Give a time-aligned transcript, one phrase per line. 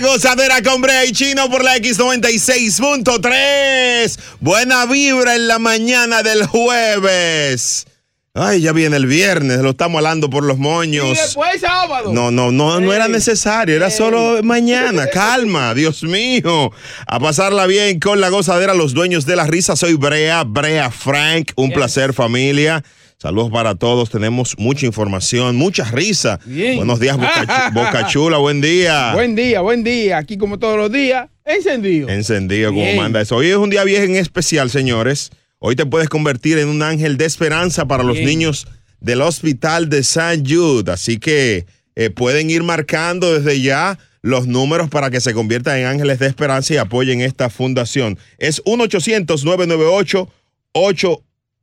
[0.00, 4.18] La gozadera con Brea y Chino por la X96.3.
[4.40, 7.86] Buena vibra en la mañana del jueves.
[8.32, 11.04] Ay, ya viene el viernes, lo estamos hablando por los moños.
[11.04, 12.14] Y después sábado.
[12.14, 15.06] No, no, no, no era necesario, era solo mañana.
[15.12, 16.72] Calma, Dios mío.
[17.06, 19.76] A pasarla bien con la gozadera, los dueños de la risa.
[19.76, 21.52] Soy Brea, Brea Frank.
[21.56, 22.82] Un placer, familia.
[23.20, 24.08] Saludos para todos.
[24.08, 26.40] Tenemos mucha información, mucha risa.
[26.46, 26.76] Bien.
[26.76, 28.38] Buenos días, Boca, Chu- Boca Chula.
[28.38, 29.12] Buen día.
[29.12, 30.16] Buen día, buen día.
[30.16, 32.08] Aquí como todos los días, encendido.
[32.08, 32.96] Encendido como Bien.
[32.96, 33.36] manda eso.
[33.36, 35.30] Hoy es un día bien especial, señores.
[35.58, 38.66] Hoy te puedes convertir en un ángel de esperanza para los niños
[39.00, 40.42] del Hospital de St.
[40.48, 40.90] Jude.
[40.90, 45.84] Así que eh, pueden ir marcando desde ya los números para que se conviertan en
[45.86, 48.18] ángeles de esperanza y apoyen esta fundación.
[48.38, 51.22] Es 1-800-998-8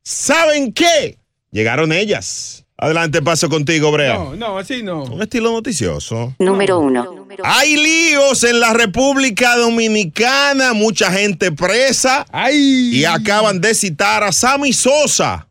[0.02, 1.16] ¿Saben qué?
[1.50, 2.64] Llegaron ellas.
[2.76, 4.14] Adelante, paso contigo, Brea.
[4.14, 5.04] No, no, así no.
[5.04, 6.34] Un estilo noticioso.
[6.40, 7.28] Número uno.
[7.44, 12.90] Hay líos en la República Dominicana, mucha gente presa ¡Ay!
[12.92, 15.46] y acaban de citar a Sammy Sosa.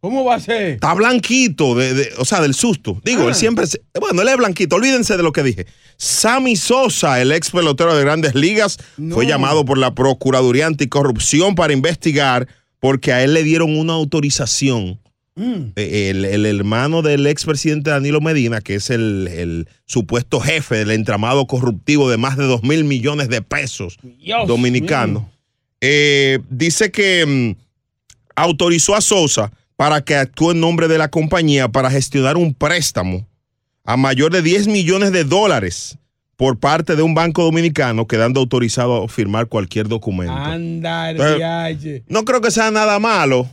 [0.00, 0.62] ¿Cómo va a ser?
[0.72, 3.00] Está blanquito, de, de- o sea, del susto.
[3.04, 3.28] Digo, Ah.
[3.28, 3.66] él siempre.
[3.66, 5.66] se- bueno, él es blanquito, olvídense de lo que dije.
[5.98, 9.14] Sammy Sosa, el ex pelotero de grandes ligas, No.
[9.14, 14.98] fue llamado por la Procuraduría Anticorrupción para investigar porque a él le dieron una autorización.
[15.36, 15.72] Mm.
[15.76, 20.90] Eh, El, el hermano del expresidente Danilo Medina, que es el, el supuesto jefe del
[20.92, 25.30] entramado corruptivo de más de 2 mil millones de pesos Dios dominicano, mío.
[25.82, 27.60] eh, dice que mm,
[28.34, 33.26] autorizó a Sosa para que actúe en nombre de la compañía para gestionar un préstamo
[33.82, 35.96] a mayor de 10 millones de dólares
[36.36, 40.34] por parte de un banco dominicano quedando autorizado a firmar cualquier documento.
[40.34, 43.48] Andar, Entonces, no creo que sea nada malo.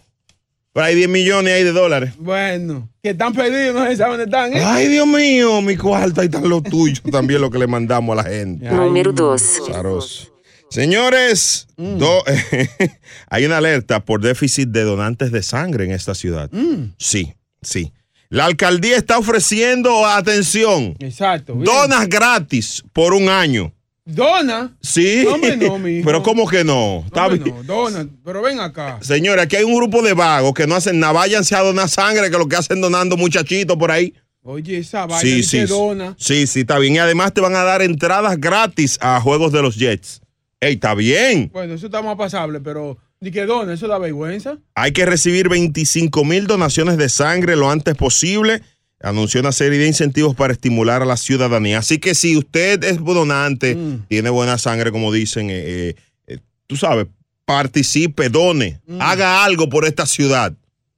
[0.74, 2.12] Pero hay 10 millones ahí de dólares.
[2.20, 4.54] Bueno, que están perdidos, no se saben dónde están.
[4.54, 4.62] ¿eh?
[4.66, 8.22] Ay, Dios mío, mi cuarto, ahí están los tuyos también, lo que le mandamos a
[8.22, 8.70] la gente.
[8.70, 10.34] Número 2.
[10.69, 11.97] Señores, Mm.
[11.97, 12.23] do-
[13.29, 16.50] hay una alerta por déficit de donantes de sangre en esta ciudad.
[16.51, 16.94] Mm.
[16.97, 17.94] Sí, sí.
[18.29, 21.53] La alcaldía está ofreciendo, atención, Exacto.
[21.53, 21.66] bien.
[21.66, 23.73] donas gratis por un año.
[24.03, 24.75] Dona.
[24.81, 25.23] Sí.
[25.25, 25.78] No, hombre, no.
[26.05, 27.03] Pero ¿cómo que no?
[27.29, 27.44] Bien.
[27.45, 28.07] no, dona.
[28.23, 28.99] Pero ven acá.
[29.01, 31.13] Señores, aquí hay un grupo de vagos que no hacen nada.
[31.13, 34.13] Váyanse a donar sangre, que lo que hacen donando muchachitos por ahí.
[34.44, 35.59] Oye, esa vaina Sí, sí.
[35.66, 36.16] dona.
[36.17, 36.95] Sí, sí, está bien.
[36.95, 40.22] Y además te van a dar entradas gratis a juegos de los Jets.
[40.59, 41.50] Ey, está bien.
[41.53, 44.57] Bueno, eso está más pasable, pero ni que dona, eso da vergüenza.
[44.75, 48.62] Hay que recibir 25 mil donaciones de sangre lo antes posible.
[49.00, 51.78] Anunció una serie de incentivos para estimular a la ciudadanía.
[51.79, 54.06] Así que si usted es donante, Mm.
[54.07, 57.06] tiene buena sangre, como dicen, eh, eh, eh, tú sabes,
[57.46, 59.00] participe, done, Mm.
[59.00, 60.53] haga algo por esta ciudad.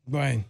[0.05, 0.45] Bueno.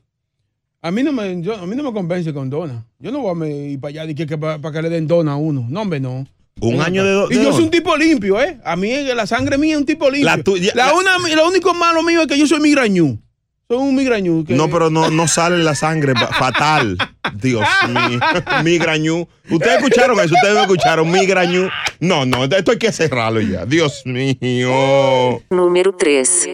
[0.81, 2.85] A mí no me, yo- a mí no me convence con dona.
[2.99, 5.33] Yo no voy a ir para allá de que, que para que le den dona
[5.33, 5.65] a uno.
[5.67, 6.25] No, hombre, no.
[6.61, 8.59] Un año de, do- Y de yo soy un tipo limpio, ¿eh?
[8.63, 10.25] A mí la sangre mía es un tipo limpio.
[10.25, 13.19] La tuya- La la- una, lo único malo mío es que yo soy migrañú.
[13.67, 14.43] Soy un migrañú.
[14.45, 16.97] que- No, pero no, no sale la sangre fa- fatal.
[17.35, 18.19] Dios mío.
[18.63, 19.27] Migrañú.
[19.49, 21.11] Ustedes escucharon eso, ustedes no escucharon.
[21.11, 21.69] Migrañú.
[21.99, 23.65] No, no, esto hay que cerrarlo ya.
[23.67, 25.41] Dios mío.
[25.51, 26.49] Número 3.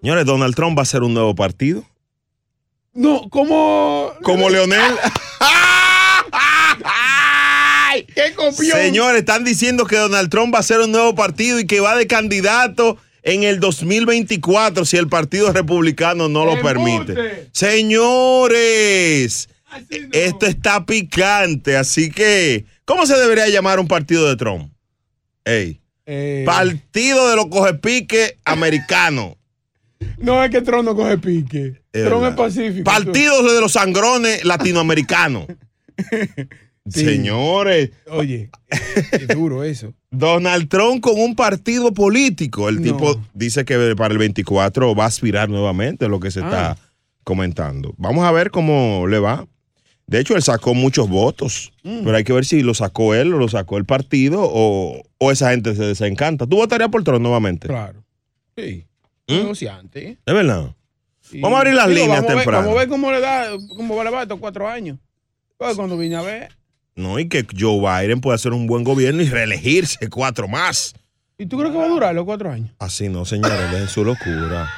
[0.00, 1.84] Señores, Donald Trump va a hacer un nuevo partido.
[2.92, 4.10] No, como.
[4.24, 4.80] Como Leonel.
[5.40, 5.48] ¡Ay!
[8.14, 8.78] ¡Qué copión!
[8.78, 11.96] Señores, están diciendo que Donald Trump va a hacer un nuevo partido y que va
[11.96, 17.48] de candidato en el 2024 si el Partido Republicano no lo permite.
[17.52, 20.08] Señores, no.
[20.12, 24.72] esto está picante, así que, ¿cómo se debería llamar un partido de Trump?
[25.44, 29.34] Ey, Eh, Partido de los cogepiques americanos.
[30.18, 31.80] no es que Tron no coge pique.
[31.92, 32.84] Es Tron es pacífico.
[32.84, 35.46] Partido de los sangrones latinoamericanos.
[36.88, 37.04] Sí.
[37.04, 38.50] Señores, Oye,
[39.12, 39.94] es duro eso.
[40.10, 42.68] Donald Trump con un partido político.
[42.68, 42.82] El No.
[42.82, 46.44] tipo dice que para el 24 va a aspirar nuevamente, lo que se Ah.
[46.44, 46.76] está
[47.24, 47.94] comentando.
[47.98, 49.46] Vamos a ver cómo le va.
[50.08, 52.00] De hecho, él sacó muchos votos, Mm.
[52.04, 55.30] pero hay que ver si lo sacó él o lo sacó el partido o, o
[55.30, 56.46] esa gente se desencanta.
[56.48, 57.68] ¿Tú votarías por Trump nuevamente?
[57.68, 58.02] Claro.
[58.56, 58.84] Sí.
[59.28, 59.34] ¿Mm?
[59.34, 60.18] Negociante.
[60.26, 60.74] ¿Es verdad?
[61.20, 61.40] Sí.
[61.40, 62.58] Vamos a abrir las líneas vamos a ver- temprano.
[62.66, 63.46] Vamos a ver cómo le da,
[63.76, 64.98] cómo le va estos cuatro años.
[65.56, 66.48] Pues cuando vine a ver.
[66.94, 70.94] No, y que Joe Biden puede hacer un buen gobierno y reelegirse cuatro más.
[71.38, 72.70] ¿Y tú crees que va a durar los cuatro años?
[72.78, 74.68] Así no, señores, dejen su locura.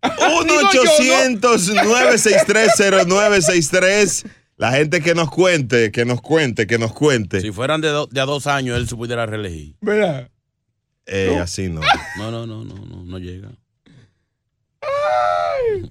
[0.02, 0.82] Digo yo,
[2.98, 4.26] 1-800-963-0963.
[4.56, 7.40] La gente que nos cuente, que nos cuente, que nos cuente.
[7.40, 9.76] Si fueran de, do- de a dos años, él se pudiera reelegir.
[9.80, 10.30] ¿Verdad?
[11.06, 11.80] Eh, así no.
[12.18, 13.50] No, no, no, no, no, no llega.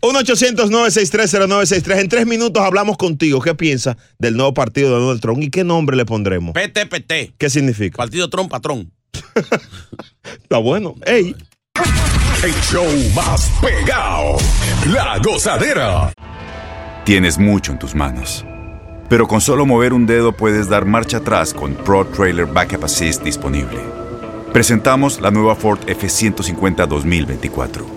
[0.01, 1.99] 1-800-963-0963.
[1.99, 3.41] En tres minutos hablamos contigo.
[3.41, 6.53] ¿Qué piensas del nuevo partido de Donald Trump y qué nombre le pondremos?
[6.53, 7.97] PTPT, ¿Qué significa?
[7.97, 8.91] Partido Trump Patrón.
[10.43, 10.95] Está bueno.
[11.05, 11.35] Ey,
[12.43, 12.85] El show
[13.15, 14.37] más pegado.
[14.91, 16.13] La gozadera.
[17.05, 18.45] Tienes mucho en tus manos.
[19.09, 23.23] Pero con solo mover un dedo puedes dar marcha atrás con Pro Trailer Backup Assist
[23.23, 23.79] disponible.
[24.51, 27.96] Presentamos la nueva Ford F150 2024.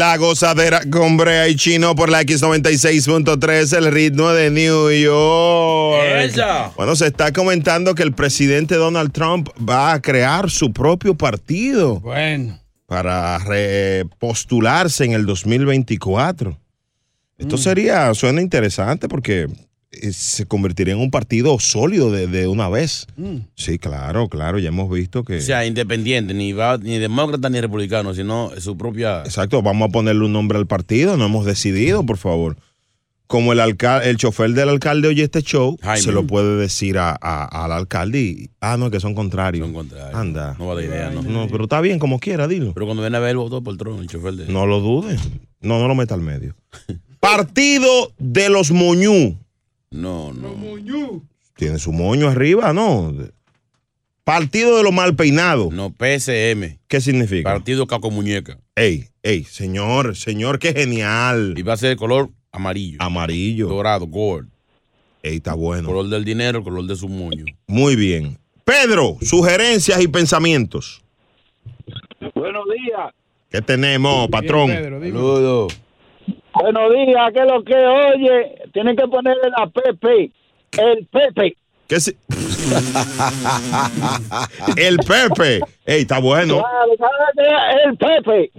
[0.00, 6.02] La gozadera con Brea y Chino por la X96.3, el ritmo de New York.
[6.22, 6.72] ¡Esa!
[6.74, 12.00] Bueno, se está comentando que el presidente Donald Trump va a crear su propio partido
[12.00, 12.58] Bueno.
[12.86, 16.58] para repostularse en el 2024.
[17.36, 19.48] Esto sería, suena interesante porque
[20.12, 23.06] se convertiría en un partido sólido de, de una vez.
[23.16, 23.36] Mm.
[23.56, 25.38] Sí, claro, claro, ya hemos visto que...
[25.38, 29.20] O sea, independiente, ni, va, ni demócrata ni republicano, sino su propia.
[29.24, 32.56] Exacto, vamos a ponerle un nombre al partido, no hemos decidido, por favor.
[33.26, 36.02] Como el alcalde, el chofer del alcalde oye este show, Jaime.
[36.02, 39.66] se lo puede decir a- a- al alcalde y, ah, no, que son contrarios.
[39.66, 40.14] Son contrarios.
[40.14, 40.56] Anda.
[40.58, 41.22] No va de idea, ¿no?
[41.22, 42.74] No, pero está bien, como quiera, dilo.
[42.74, 44.52] Pero cuando viene a ver, votó por Trump, el chofer de.
[44.52, 45.20] No lo dudes.
[45.60, 46.56] No, no lo meta al medio.
[47.20, 49.36] Partido de los Moñú.
[49.92, 50.54] No, no.
[51.56, 53.12] Tiene su moño arriba, ¿no?
[54.22, 55.72] Partido de los mal peinados.
[55.72, 57.50] No, PSM, ¿Qué significa?
[57.50, 58.58] Partido Caco Muñeca.
[58.76, 61.54] ey, ey, señor, señor, qué genial.
[61.56, 63.66] Y va a ser de color amarillo, Amarillo.
[63.66, 64.48] dorado, gold.
[65.24, 65.88] Ey, está bueno.
[65.88, 67.44] Color del dinero, el color de su moño.
[67.66, 68.38] Muy bien.
[68.64, 71.02] Pedro, sugerencias y pensamientos.
[72.36, 73.12] Buenos días.
[73.50, 74.68] ¿Qué tenemos, patrón?
[74.68, 75.18] Bien, Pedro, dime.
[75.18, 75.80] Saludos.
[76.54, 77.32] Buenos días.
[77.34, 78.54] ¿Qué es lo que oye?
[78.72, 80.30] Tienen que ponerle la Pepe.
[80.72, 81.56] El Pepe.
[81.88, 82.16] ¿Qué si-
[84.76, 85.60] El Pepe.
[85.84, 86.62] Ey, está bueno.
[87.84, 88.52] El Pepe.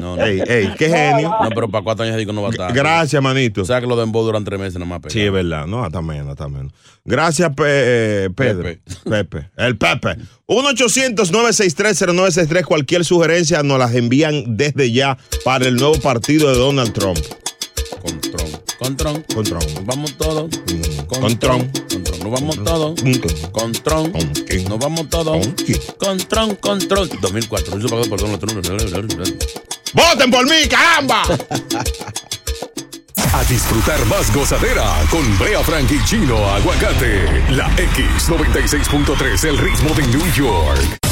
[0.00, 0.24] No, no.
[0.24, 1.28] Ey, ey, qué genio.
[1.42, 2.72] No, pero para cuatro años digo no va a estar.
[2.72, 3.60] Gracias, manito.
[3.60, 5.12] O sea que lo de embo duran tres meses nada más.
[5.12, 5.66] Sí, es verdad.
[5.66, 6.72] No, está menos, está menos.
[7.04, 8.62] Gracias, Pe- eh, Pedro.
[8.62, 8.80] Pepe.
[9.10, 9.50] Pepe.
[9.58, 10.16] El Pepe.
[10.46, 12.64] 1-800-963-0963.
[12.64, 17.18] Cualquier sugerencia nos las envían desde ya para el nuevo partido de Donald Trump.
[18.80, 19.24] Con Trump.
[19.34, 20.50] Nos vamos todos.
[20.50, 21.70] Mm, Con, con Trump.
[21.72, 21.92] Trump.
[21.92, 22.22] Con Trump.
[22.24, 23.02] Nos vamos todos.
[23.04, 23.12] Mm,
[23.52, 24.12] Con Trump.
[24.12, 24.64] ¿Con quién?
[24.64, 25.46] Nos vamos todos.
[25.46, 25.80] ¿Con quién?
[25.98, 26.18] Con
[26.88, 27.20] Trump.
[27.20, 27.78] 2004.
[27.78, 28.66] Hizo pagado por Donald Trump.
[29.92, 31.22] ¡Voten por mí, caramba!
[33.32, 37.44] A disfrutar más gozadera con Brea Frank y Chino Aguacate.
[37.50, 41.09] La X96.3, el ritmo de New York.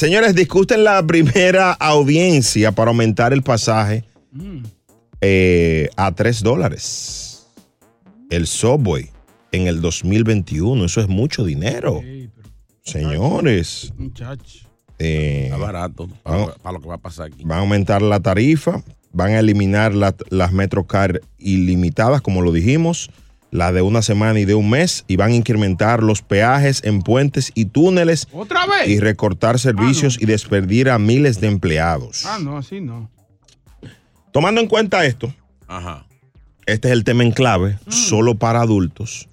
[0.00, 4.02] Señores, discuten la primera audiencia para aumentar el pasaje
[5.20, 7.46] eh, a 3 dólares.
[8.30, 9.10] El Subway
[9.52, 10.86] en el 2021.
[10.86, 12.00] Eso es mucho dinero.
[12.82, 14.66] Señores, muchacho.
[14.98, 17.44] eh, Está barato para, lo que va a pasar aquí.
[17.44, 23.10] van a aumentar la tarifa, van a eliminar la- las Metrocar ilimitadas, como lo dijimos,
[23.50, 27.02] la de una semana y de un mes, y van a incrementar los peajes en
[27.02, 28.88] puentes y túneles ¿Otra vez?
[28.88, 32.24] y recortar servicios y despedir a miles de empleados.
[32.26, 33.10] Ah, no, así no.
[34.32, 35.34] Tomando en cuenta esto,
[35.66, 36.06] Ajá.
[36.66, 39.28] este es el tema en clave, solo para adultos.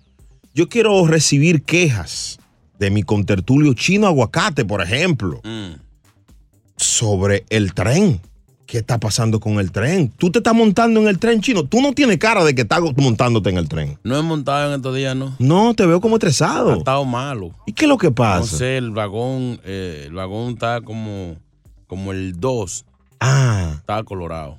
[0.55, 2.39] Yo quiero recibir quejas
[2.79, 5.73] de mi contertulio chino aguacate, por ejemplo, Mm.
[6.75, 8.19] sobre el tren.
[8.67, 10.09] ¿Qué está pasando con el tren?
[10.17, 11.63] Tú te estás montando en el tren chino.
[11.63, 13.97] Tú no tienes cara de que estás montándote en el tren.
[14.03, 15.33] No he montado en estos días, ¿no?
[15.39, 16.75] No, te veo como Ha estresado.
[16.75, 17.51] estado malo.
[17.65, 18.57] ¿Y qué es lo que No pasa?
[18.57, 21.37] sé, el vagón, eh, el vagón está como,
[21.87, 22.85] como el 2,
[23.21, 24.57] Ah, está colorado,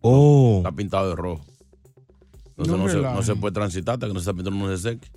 [0.00, 0.58] oh.
[0.58, 1.44] está pintado de rojo.
[2.50, 4.82] Entonces No no, se, no puede transitar hasta que no se está pintando, no se
[4.90, 5.08] seque.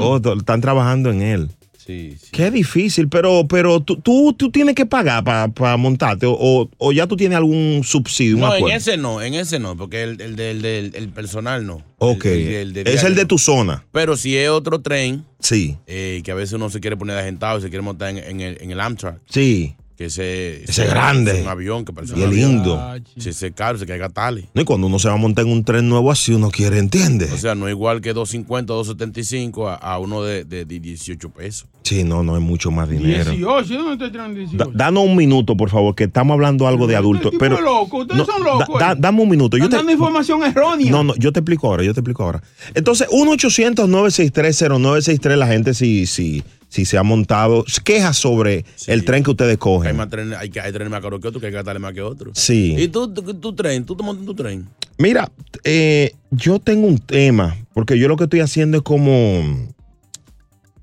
[0.00, 1.50] Oh, to- están trabajando en él.
[1.88, 2.28] Sí, sí.
[2.32, 6.92] Qué difícil, pero, pero tú, tú, tú tienes que pagar para montarte o, o- o
[6.92, 10.36] ya tú tienes algún subsidio, No, en ese no, en ese no, porque el, el,
[10.36, 11.82] del- del- el personal no.
[11.96, 12.26] Ok.
[12.26, 13.86] El- el de es el de tu zona.
[13.90, 17.22] Pero si es otro tren, Sí, eh, que a veces uno se quiere poner de
[17.22, 19.74] agentado y se quiere montar en, en el, en el Amtrak, sí.
[19.96, 21.38] que ese, Ese grande.
[21.38, 22.50] es un avión que parece Y un avión.
[22.50, 22.94] lindo.
[23.16, 24.48] Si ese caro, se caiga tale.
[24.52, 26.78] No, y cuando uno se va a montar en un tren nuevo así, uno quiere,
[26.78, 27.32] ¿entiendes?
[27.32, 31.66] O sea, no es igual que 250, 275 a, a uno de, de 18 pesos.
[31.88, 33.30] Sí, no, no es mucho más dinero.
[33.30, 34.64] 18, ¿yo no estoy teniendo 18?
[34.64, 37.32] Da- danos un minuto, por favor, que estamos hablando algo de adultos.
[37.38, 38.96] Pero, es loco, ustedes son da- locos, da- eh.
[38.98, 39.56] dame un minuto.
[39.56, 40.90] Yo Están te, dando información errónea.
[40.90, 42.42] no, no, yo te explico ahora, yo te explico ahora.
[42.74, 48.90] Entonces, 1-800-963-0963, la gente si, si, si se ha montado, queja sobre Sí.
[48.92, 49.96] el tren que ustedes Hay, cogen.
[49.96, 52.02] más trenes, hay, hay trenes más caros que otros, que hay que gastarle más que
[52.02, 52.38] otros.
[52.38, 52.74] Sí.
[52.78, 53.84] ¿Y tú, tu, tu tren?
[53.84, 54.66] ¿Tú te montas en tu tren?
[54.98, 55.30] Mira,
[55.64, 59.68] eh, yo tengo un tema, porque yo lo que estoy haciendo es como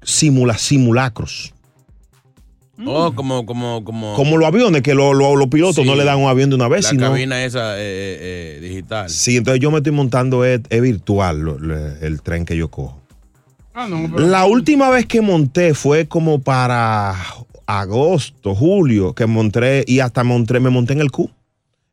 [0.05, 1.51] simula, simulacros.
[2.85, 5.85] Oh, como, como, como, Como los aviones, que lo- lo- los pilotos Sí.
[5.85, 7.07] no le dan un avión de una vez, la sino...
[7.09, 9.09] cabina esa eh, eh, eh, digital.
[9.09, 12.69] Sí, entonces yo me estoy montando, es, es virtual lo- lo- el tren que yo
[12.69, 13.01] cojo.
[13.73, 17.15] Ah, no, pero- La última vez que monté fue como para
[17.65, 21.29] agosto, julio, que monté y hasta monté, me monté en el Q.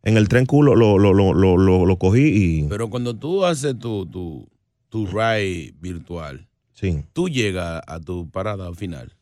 [0.03, 2.63] En el tren Q lo, lo, lo, lo, lo- lo- lo cogí y...
[2.65, 4.49] Pero cuando tú haces tu, tu,
[4.89, 7.05] tu ride virtual, Sí.
[7.13, 9.15] tú llegas a tu parada final.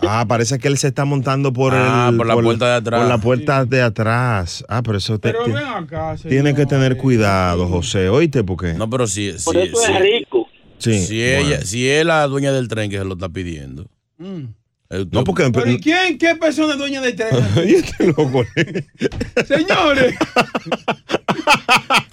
[0.00, 3.00] Ah, parece que él se está montando por, Ah, el- por la puerta de atrás.
[3.00, 4.64] Por la puerta de atrás.
[4.68, 8.08] Ah, pero eso te, Pero ven acá, tiene que tener cuidado, José.
[8.08, 8.74] Oíste, porque.
[8.74, 10.46] No, pero si, Por si, eso si- es rico.
[10.78, 10.98] sí.
[11.00, 11.48] si bueno.
[11.48, 13.86] ella, si es la dueña del tren que se lo está pidiendo.
[14.18, 14.44] Mm.
[14.90, 15.50] Eh, No, porque.
[15.52, 16.18] Pero ¿y quién?
[16.18, 17.28] ¿Qué persona es dueña del tren?
[17.66, 18.44] Y este loco.
[19.46, 20.14] Señores.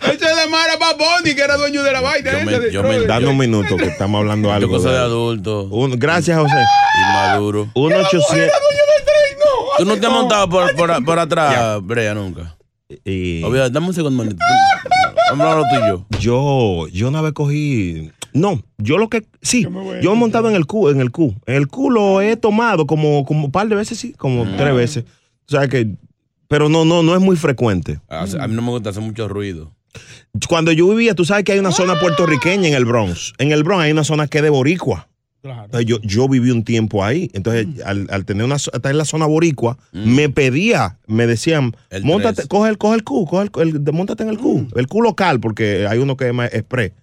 [0.02, 2.32] Esa es la Mara Baboni, que era dueño de la vaina.
[2.40, 3.00] Yo me- de yo me-.
[3.06, 4.70] Dame un minuto que estamos hablando algo.
[4.70, 5.64] cosa de de- adulto.
[5.66, 6.56] Un- gracias, José.
[7.02, 7.70] Inmaduro.
[7.74, 9.78] 1 800 Era dueño del tren, no.
[9.78, 12.56] Tú no te has montado por, por, por atrás, Brea, nunca.
[13.04, 14.38] y Olvídate, dame un segundo, manito.
[15.32, 16.06] Vamos a tú y yo.
[16.20, 18.12] yo, yo una vez cogí.
[18.34, 19.26] No, yo lo que.
[19.42, 19.80] Sí, Yo me
[20.12, 21.36] a montado en el Q, en el Q.
[21.46, 24.58] En el Q lo he tomado como, como un par de veces, sí, como Mm.
[24.58, 25.06] tres veces.
[25.48, 25.96] O sea que.
[26.48, 28.00] Pero no, no, no es muy frecuente.
[28.08, 29.72] Hace- A mí no me gusta hacer mucho ruido.
[30.50, 33.34] Cuando yo vivía, tú sabes que hay una zona puertorriqueña en el Bronx.
[33.38, 35.08] En el Bronx hay una zona que es de boricua.
[35.46, 35.66] Claro.
[35.66, 37.30] Entonces yo, yo viví un tiempo ahí.
[37.34, 37.80] Entonces, Mm.
[37.86, 42.48] al, al tener una, estar en la zona boricua, me pedía, me decían, El montate,
[42.48, 44.62] coge el, coge el Q, coge el, el- montate en el Q.
[44.74, 44.80] Mm.
[44.80, 46.94] El Q local, porque hay uno que es más express.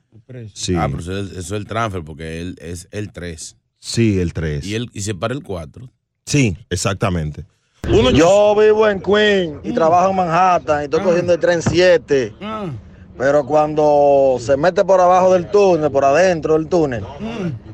[0.54, 3.56] Sí, Ah, pero eso es, eso es el transfer porque él es el 3.
[3.78, 4.64] sí, el 3.
[4.66, 5.88] Y, él, y se para el 4.
[6.26, 7.44] Sí, exactamente.
[7.88, 12.32] Uno, Yo vivo en Queens y trabajo en Manhattan y estoy cogiendo el tren 7.
[12.40, 12.70] Ah,
[13.18, 17.04] Pero cuando se mete por abajo del túnel, por adentro del túnel,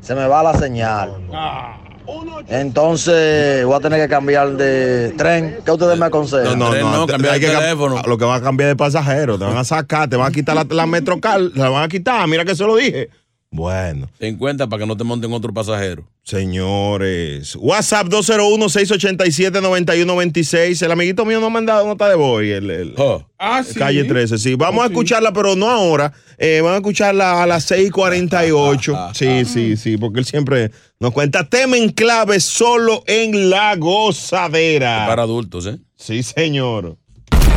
[0.01, 1.11] se me va la señal.
[1.33, 1.77] ah.
[2.47, 5.57] Entonces voy a tener que cambiar de tren.
[5.63, 6.57] ¿Qué ustedes me aconsejan?
[6.57, 6.91] No, no, no.
[6.91, 8.01] no, te- cambiar hay que teléfono.
[8.05, 9.37] Lo que van a cambiar de pasajero.
[9.37, 11.87] Te van a sacar, te van a quitar la, la Metrocar, te la van a
[11.87, 12.27] quitar.
[12.27, 13.09] Mira que se lo dije.
[13.51, 16.07] Bueno, Ten cuenta para que no te monten otro pasajero.
[16.23, 17.55] señores.
[17.55, 20.83] WhatsApp 201-687-9126.
[20.85, 22.43] El amiguito mío no ha mandado nota de voz.
[22.43, 23.25] El, el- Oh.
[23.39, 23.73] Ah, sí.
[23.79, 24.53] Calle 13, sí.
[24.53, 26.13] Vamos a escucharla, pero no ahora.
[26.37, 29.09] Eh, vamos a escucharla a las 6:48.
[29.15, 35.07] Sí, sí, sí, porque él siempre nos cuenta tema en clave solo en la gozadera.
[35.07, 35.79] Para adultos, ¿eh?
[35.95, 36.98] Sí, señor.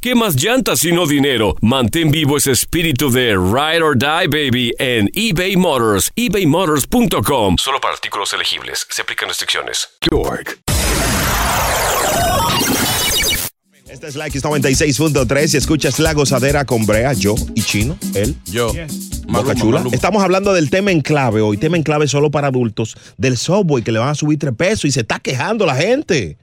[0.00, 1.54] ¿qué más llantas y no dinero?
[1.60, 6.10] Mantén vivo ese espíritu de Ride or Die, baby, en eBay Motors.
[6.16, 7.56] ebaymotors.com.
[7.58, 8.84] Solo para artículos elegibles.
[8.90, 9.88] Se aplican restricciones.
[10.10, 10.58] York.
[13.88, 18.34] Esta es la X96.3 y escuchas La Gozadera con Brea, yo y Chino, él.
[18.46, 18.68] Yo.
[18.68, 18.88] Boca
[19.26, 19.78] Maluma, Chula.
[19.78, 19.94] Maluma.
[19.94, 23.84] Estamos hablando del tema en clave hoy, tema en clave solo para adultos, del Subway
[23.84, 26.38] que le van a subir tres pesos y se está quejando la gente.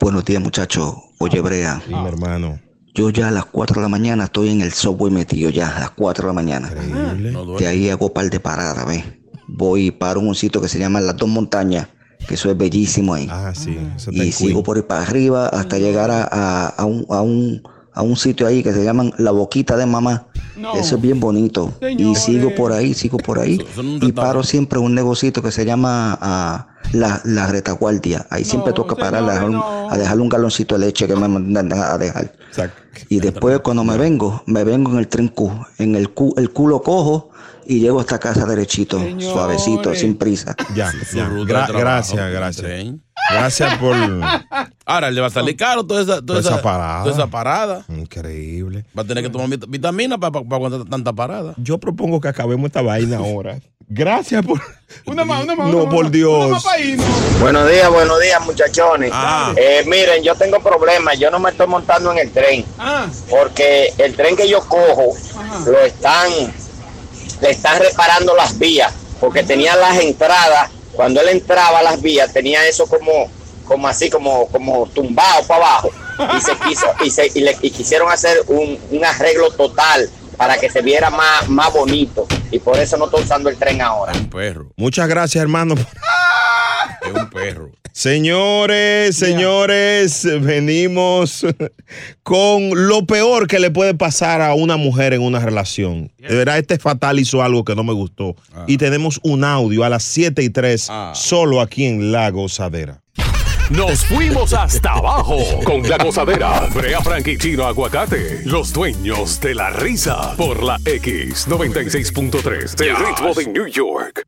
[0.00, 0.94] Buenos días, muchachos.
[1.18, 2.58] Oye, Brea, Sí, mi hermano.
[2.94, 5.80] yo ya a las 4 de la mañana estoy en el subway metido ya, a
[5.80, 6.70] las 4 de la mañana.
[7.32, 9.04] No De ahí hago un par de paradas, ¿ves?
[9.48, 11.88] Voy para un sitio que se llama Las Dos Montañas,
[12.26, 13.28] que eso es bellísimo ahí.
[13.30, 13.76] Ah, sí.
[13.96, 17.20] eso y en sigo por ahí para arriba hasta llegar a, a- a un, a,
[17.20, 20.28] un, a un sitio ahí que se llaman La Boquita de Mamá.
[20.56, 20.74] No.
[20.74, 21.72] Eso es bien bonito.
[21.80, 22.22] Y Señores.
[22.22, 23.64] sigo por ahí, sigo por ahí.
[24.02, 28.26] Y paro siempre un negocito que se llama ah, la, la Retaguardia.
[28.30, 29.90] Ahí siempre No, toca parar a señores, dejar, un, no.
[29.90, 32.32] a dejarle un galoncito de leche que me mandan a dejar.
[32.48, 32.76] Exacto.
[33.08, 36.50] Y después cuando me vengo, me vengo en el tren Q, en el, cu- el
[36.50, 37.29] culo cojo
[37.70, 39.24] y llego hasta casa derechito, Señores.
[39.28, 40.56] suavecito, sin prisa.
[40.74, 41.28] Ya, ya.
[41.28, 42.66] Gra- gracias, gracias.
[42.66, 43.02] tren.
[43.30, 43.94] Gracias por.
[44.86, 47.02] Ahora le va a salir caro toda esa, toda Toda esa parada.
[47.04, 47.84] toda esa parada.
[47.88, 48.84] Increíble.
[48.96, 51.54] Va a tener que tomar vit- vitamina para aguantar tanta parada.
[51.58, 53.60] Yo propongo que acabemos esta vaina ahora.
[53.92, 54.60] Gracias por.
[55.06, 55.68] Una más, una más.
[55.68, 56.64] No, una por Dios.
[57.40, 59.10] Buenos días, buenos días, muchachones.
[59.14, 59.52] Ah.
[59.56, 61.16] Eh, miren, yo tengo problemas.
[61.18, 62.64] Yo no me estoy montando en el tren.
[62.78, 65.12] Ah, Porque el tren que yo cojo
[65.66, 66.28] lo están,
[67.40, 68.92] le están reparando las vías.
[69.20, 70.70] Porque tenía las entradas.
[70.92, 73.30] Cuando él entraba a las vías, tenía eso como,
[73.64, 75.90] como así, como, como tumbado para abajo.
[76.36, 80.58] Y se quiso, y se, y le, y quisieron hacer un, un arreglo total para
[80.58, 82.26] que se viera más, más bonito.
[82.50, 84.12] Y por eso no estoy usando el tren ahora.
[84.12, 84.66] Es un perro.
[84.76, 85.74] Muchas gracias, hermano.
[87.02, 87.70] Es un perro.
[87.92, 91.44] Señores, señores, venimos
[92.22, 96.12] con lo peor que le puede pasar a una mujer en una relación.
[96.18, 98.36] De verdad, este fatal hizo algo que no me gustó.
[98.66, 101.12] Y tenemos un audio a las 7 y 3, Ah.
[101.14, 103.00] solo aquí en La Gozadera.
[103.70, 106.66] Nos fuimos hasta abajo con la gozadera.
[106.74, 110.34] Brea Frank y Chino Aguacate, los dueños de la risa.
[110.36, 114.26] Por la X96.3, el ritmo de New York.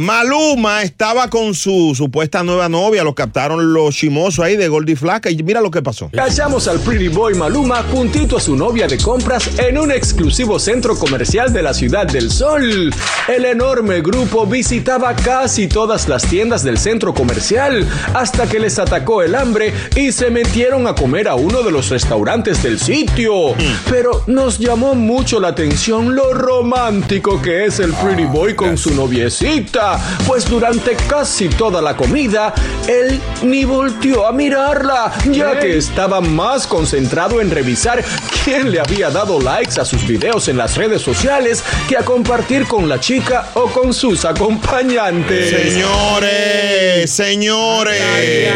[0.00, 5.30] Maluma estaba con su supuesta nueva novia, lo captaron los chimosos ahí de Goldie Flaca
[5.30, 6.08] y mira lo que pasó.
[6.10, 10.96] Cachamos al Pretty Boy Maluma juntito a su novia de compras en un exclusivo centro
[10.98, 12.94] comercial de la Ciudad del Sol.
[13.28, 19.20] El enorme grupo visitaba casi todas las tiendas del centro comercial hasta que les atacó
[19.22, 23.54] el hambre y se metieron a comer a uno de los restaurantes del sitio.
[23.90, 28.94] Pero nos llamó mucho la atención lo romántico que es el Pretty Boy con su
[28.94, 29.89] noviecita,
[30.26, 32.52] pues durante casi toda la comida
[32.86, 38.04] él ni volteó a mirarla, ya que estaba más concentrado en revisar
[38.44, 42.66] quién le había dado likes a sus videos en las redes sociales que a compartir
[42.66, 45.50] con la chica o con sus acompañantes.
[45.50, 48.52] Señores, señores,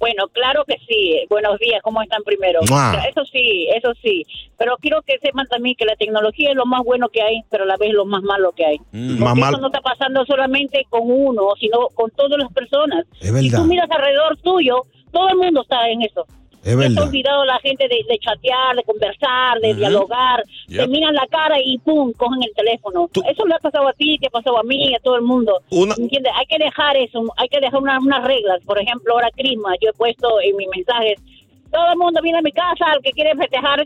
[0.02, 1.24] Bueno, claro que sí.
[1.30, 2.58] Buenos días, ¿cómo están primero?
[2.68, 2.92] Mua.
[3.08, 4.24] Eso sí, eso sí.
[4.58, 7.62] Pero quiero que sepan también que la tecnología es lo más bueno que hay, pero
[7.62, 8.78] a la vez lo más malo que hay.
[8.78, 13.06] Porque mal- eso no está pasando solamente con uno, sino con todas las personas.
[13.20, 13.58] Es verdad.
[13.58, 16.26] tú miras alrededor tuyo, todo el mundo está en eso.
[16.62, 17.02] Es Se ha verdad.
[17.08, 20.44] olvidado la gente de, de chatear, de conversar, de dialogar.
[20.68, 20.80] Yep.
[20.80, 23.08] Te miran la cara y pum, cogen el teléfono.
[23.28, 25.60] Eso le ha pasado a ti, te ha pasado a mí, a todo el mundo.
[25.70, 26.32] Una- ¿Entiendes?
[26.36, 28.60] Hay que dejar eso, hay que dejar una- unas reglas.
[28.64, 31.20] Por ejemplo, ahora Crisma, yo he puesto en mis mensajes,
[31.72, 33.84] todo el mundo viene a mi casa, el que quiere festejar,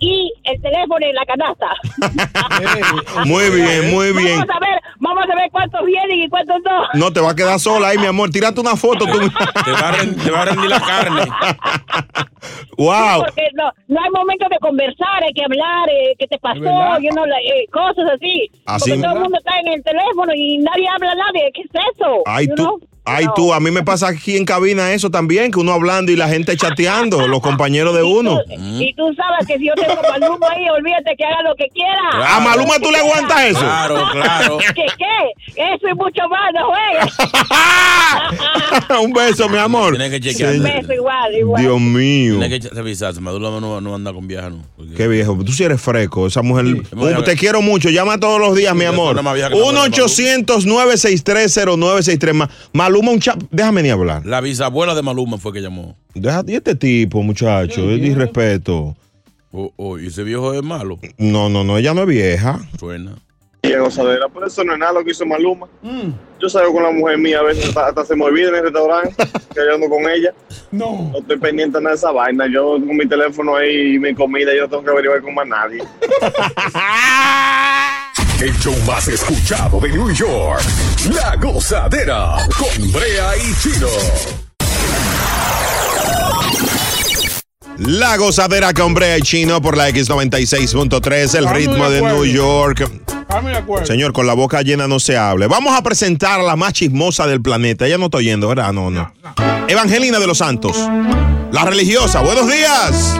[0.00, 1.66] y el teléfono en la canasta.
[3.26, 4.38] Muy bien, muy bien.
[4.40, 6.82] Vamos a ver, vamos a ver cuántos vienen y cuántos no.
[6.94, 8.30] No te va a quedar sola ahí, mi amor.
[8.30, 9.18] Tírate una foto tú.
[9.64, 11.22] Te va a, ren- te va a rendir la carne.
[12.78, 13.24] wow.
[13.24, 16.60] Porque no, no hay momento de conversar, hay que hablar, eh, ¿qué te pasó?
[17.00, 18.50] You know, eh, cosas así.
[18.66, 21.50] Así- Porque todo el mundo está en el teléfono y nadie habla a nadie.
[21.54, 22.22] ¿Qué es eso?
[22.26, 22.54] Ay, tú.
[22.54, 22.80] know?
[23.08, 26.16] Ay, tú, a mí me pasa aquí en cabina eso también, que uno hablando y
[26.16, 28.40] la gente chateando, los compañeros de uno.
[28.48, 32.36] Y tú sabes que si yo tengo Maluma ahí, olvídate que haga lo que quiera.
[32.36, 33.60] ¿A Maluma tú le aguantas eso?
[33.60, 34.58] Claro, claro.
[34.74, 35.32] ¿Qué, qué?
[35.74, 37.14] Eso y mucho más, no juegues.
[39.02, 39.96] Un beso, mi amor.
[39.96, 40.54] Tienes que chequear.
[40.54, 41.62] Un beso igual, igual.
[41.62, 42.38] Dios mío.
[42.38, 43.20] Tienes que revisarse.
[43.20, 44.62] Maduro no, no anda con vieja, ¿no?
[44.76, 46.66] Porque- Qué viejo, tú sí eres fresco, esa mujer.
[46.96, 49.16] Uh, te quiero mucho, llama todos los días, mi amor.
[49.16, 52.32] es más vieja que la mujer de 1-800-963-0963.
[52.34, 52.48] Ma-
[52.98, 53.40] Maluma, un chap.
[53.52, 54.26] Déjame ni hablar.
[54.26, 55.96] La bisabuela de Maluma fue que llamó.
[56.14, 58.96] Deja, y este tipo, muchacho, es disrespeto.
[59.52, 60.98] Oh, oh, y ese viejo es malo.
[61.16, 62.58] No, no, no, ella no es vieja.
[62.78, 63.12] Suena.
[63.62, 65.68] Y gozadera, por eso no es nada lo que hizo Maluma.
[66.40, 68.62] Yo salgo con la mujer mía, a veces hasta, hasta se me olvida en el
[68.64, 69.14] restaurante,
[69.54, 70.34] que yo ando con ella.
[70.72, 71.10] No.
[71.12, 72.46] No estoy pendiente de nada de esa vaina.
[72.52, 75.46] Yo con mi teléfono ahí y mi comida, yo no tengo que averiguar con más
[75.46, 75.84] nadie.
[78.40, 80.62] El show más escuchado de New York.
[81.14, 83.88] La gozadera con Brea y Chino.
[87.78, 92.02] La gozadera con Brea y Chino por la X96.3, el ritmo de.
[92.02, 92.90] New York.
[93.84, 95.46] Señor, con la boca llena no se hable.
[95.46, 97.86] Vamos a presentar a la más chismosa del planeta.
[97.86, 98.72] Ella no está oyendo, ¿verdad?
[98.72, 99.12] No, no.
[99.68, 100.76] Evangelina de los Santos.
[101.52, 102.20] La religiosa.
[102.20, 103.16] Buenos días.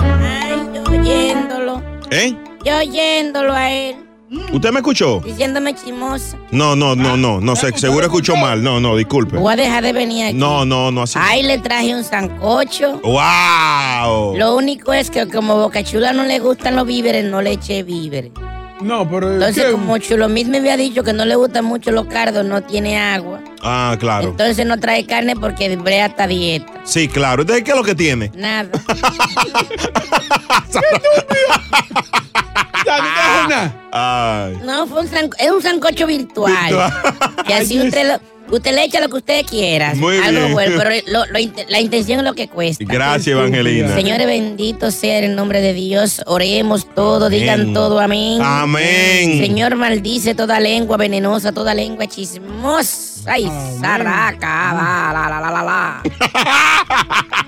[0.00, 1.82] Ay, yo oyéndolo.
[2.10, 2.36] ¿Eh?
[2.64, 4.03] Yo oyéndolo a él.
[4.52, 5.20] ¿Usted me escuchó?
[5.24, 6.36] Diciéndome chismosa.
[6.50, 8.62] No, no, no, no, no sé, seguro escuchó mal.
[8.62, 9.36] No, no, disculpe.
[9.36, 10.34] Voy a dejar de venir aquí.
[10.34, 11.18] No, no, no así.
[11.20, 13.00] Ahí le traje un sancocho.
[13.02, 14.36] ¡Wow!
[14.36, 17.82] Lo único es que como Boca Chula no le gustan los víveres, no le eché
[17.82, 18.32] víveres.
[18.80, 19.32] No, pero.
[19.32, 19.72] Entonces, ¿qué?
[19.72, 22.98] como Chulo mismo me había dicho que no le gustan mucho los cardos, no tiene
[22.98, 23.40] agua.
[23.62, 24.28] Ah, claro.
[24.28, 26.72] Entonces no trae carne porque Brea está a dieta.
[26.84, 27.42] Sí, claro.
[27.42, 28.30] Entonces, ¿qué es lo que tiene?
[28.34, 28.68] Nada.
[33.48, 33.72] No.
[33.92, 34.58] Ay.
[34.88, 36.92] Fue un san- es un sancocho virtual.
[37.46, 39.94] que así usted, lo- usted le echa lo que usted quiera.
[39.94, 40.52] Muy algo bien.
[40.52, 42.84] bueno, pero lo- lo int- la intención es lo que cuesta.
[42.86, 43.94] Gracias, Evangelina.
[43.94, 46.22] Señores, bendito sea el nombre de Dios.
[46.26, 48.40] Oremos todo, digan todo amén.
[48.42, 49.38] Amén.
[49.38, 53.32] Señor, maldice toda lengua venenosa, toda lengua chismosa.
[53.32, 56.02] Ay, zarraca, la, la, la, la, la, la.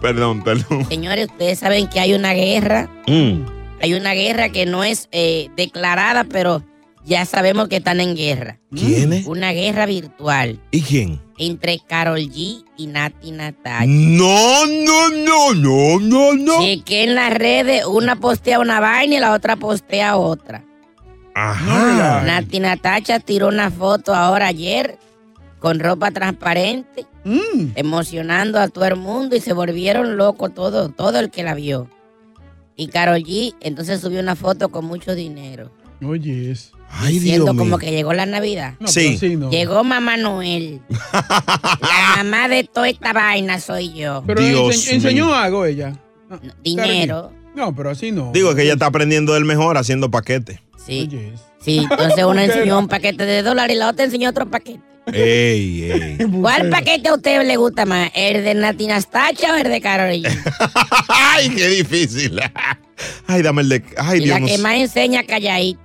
[0.00, 0.86] Perdón, perdón.
[0.88, 2.88] Señores, ustedes saben que hay una guerra.
[3.06, 3.59] Mm.
[3.80, 6.62] Hay una guerra que no es eh, declarada, pero
[7.04, 8.58] ya sabemos que están en guerra.
[8.74, 9.26] ¿Quiénes?
[9.26, 11.20] Una guerra virtual ¿Y quién?
[11.38, 13.86] entre Carol G y Nati Natacha.
[13.86, 16.60] No, no, no, no, no, no.
[16.62, 20.62] Chequé en las redes, una postea una vaina y la otra postea otra.
[21.34, 22.22] Ajá.
[22.24, 24.98] Nati Natacha tiró una foto ahora ayer
[25.58, 27.72] con ropa transparente, Mm.
[27.76, 31.86] emocionando a todo el mundo y se volvieron locos todo, todo el que la vio.
[32.80, 35.70] Y Carol G entonces subió una foto con mucho dinero,
[36.02, 36.72] Oye, es.
[36.88, 37.78] Ay, diciendo Dios como mío.
[37.78, 38.74] que llegó la Navidad.
[38.80, 39.18] No, Sí.
[39.36, 39.50] no.
[39.50, 40.80] Llegó Mamá Noel.
[40.88, 44.24] la mamá de toda esta vaina soy yo.
[44.26, 45.34] Pero Dios ense- enseñó mío.
[45.34, 45.92] algo ella.
[46.28, 47.32] No, Dinero.
[47.54, 48.30] No, pero así no.
[48.32, 50.60] Digo que ella está aprendiendo del mejor haciendo paquetes.
[50.78, 51.02] Sí.
[51.08, 51.32] Oye.
[51.60, 54.80] Sí, entonces una enseñó un paquete de dólares y la otra enseñó otro paquete.
[55.06, 56.18] Ey, ey.
[56.40, 58.10] ¿Cuál paquete a usted le gusta más?
[58.14, 60.28] ¿El de Nati Nastacha o el de Carol G?
[61.08, 62.40] Ay, qué difícil.
[63.26, 63.84] Ay, dame el de.
[63.96, 65.80] Ay, y Dios la que más enseña calladita.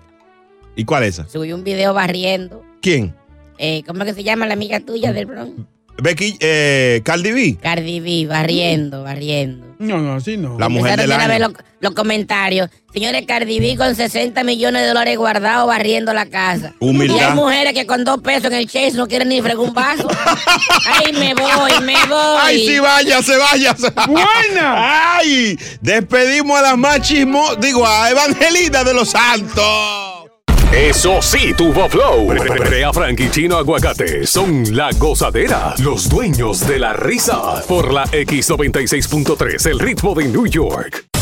[0.75, 1.29] ¿Y cuál es esa?
[1.29, 2.63] Subió un video barriendo.
[2.81, 3.15] ¿Quién?
[3.57, 5.61] Eh, ¿Cómo es que se llama la amiga tuya del Bronx?
[5.97, 7.57] Becky, eh, Cardi B.
[7.61, 9.65] Cardi B, barriendo, barriendo.
[9.79, 10.57] No, no, así no.
[10.59, 11.27] La mujer del año.
[11.27, 12.69] ver los, los comentarios.
[12.93, 16.73] Señores, Cardi B con 60 millones de dólares guardados barriendo la casa.
[16.79, 17.15] Humildad.
[17.15, 19.73] Y hay mujeres que con dos pesos en el Chase no quieren ni fregar un
[19.73, 20.07] vaso.
[20.85, 22.37] Ay, me voy, me voy.
[22.41, 23.91] Ay, sí, váyase, váyase.
[24.07, 25.17] ¡Buena!
[25.17, 30.14] Ay, despedimos a la más chismo, digo, a Evangelina de los Santos.
[30.73, 32.27] Eso sí, tuvo flow.
[32.27, 37.63] Brea Frank y Chino Aguacate son la gozadera, los dueños de la risa.
[37.67, 41.14] Por la X96.3, el ritmo de New York.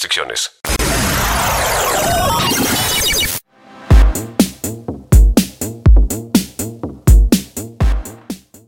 [0.00, 0.50] restricciones.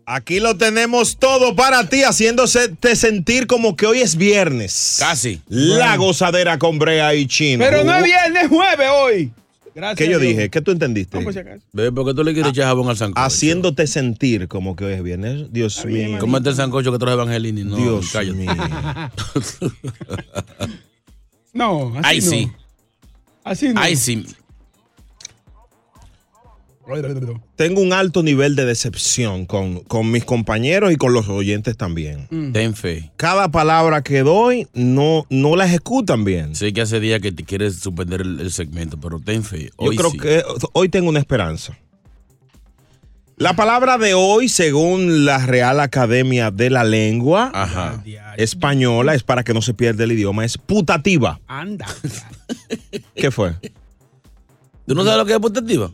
[0.04, 4.96] Aquí lo tenemos todo para ti, haciéndose te sentir como que hoy es viernes.
[4.98, 5.40] Casi.
[5.48, 7.64] La gozadera con Brea y Chino.
[7.64, 9.32] Pero no es viernes, jueves hoy.
[9.74, 9.96] Gracias.
[10.06, 10.50] ¿Qué yo dije?
[10.50, 11.18] ¿Qué tú entendiste?
[11.18, 11.30] No.
[11.72, 13.24] Bebé, ¿por qué tú le quieres echar jabón al sancocho?
[13.24, 15.50] Haciéndote sentir como que hoy es viernes.
[15.50, 16.18] Dios mío.
[16.18, 17.64] Cómete el sancocho que trae Evangelini.
[17.64, 18.36] No, Dios cállate.
[18.36, 18.52] mío.
[21.52, 22.30] No, así Ay, no.
[22.30, 22.52] sí.
[23.44, 23.80] Así no.
[23.80, 24.26] Ay, sí.
[27.56, 32.26] Tengo un alto nivel de decepción con, con mis compañeros y con los oyentes también.
[32.30, 32.52] Mm.
[32.52, 33.12] Ten fe.
[33.16, 36.54] Cada palabra que doy no, no la ejecutan bien.
[36.56, 39.66] Sé que hace días que te quieres suspender el, el segmento, pero ten fe.
[39.66, 40.18] Yo Hoy creo sí.
[40.18, 41.78] que hoy tengo una esperanza.
[43.42, 48.00] La palabra de hoy, según la Real Academia de la Lengua Ajá.
[48.36, 51.40] Española, es para que no se pierda el idioma, es putativa.
[51.48, 51.86] Anda.
[53.16, 53.54] ¿Qué fue?
[54.86, 55.90] ¿Tú no sabes lo que es putativa?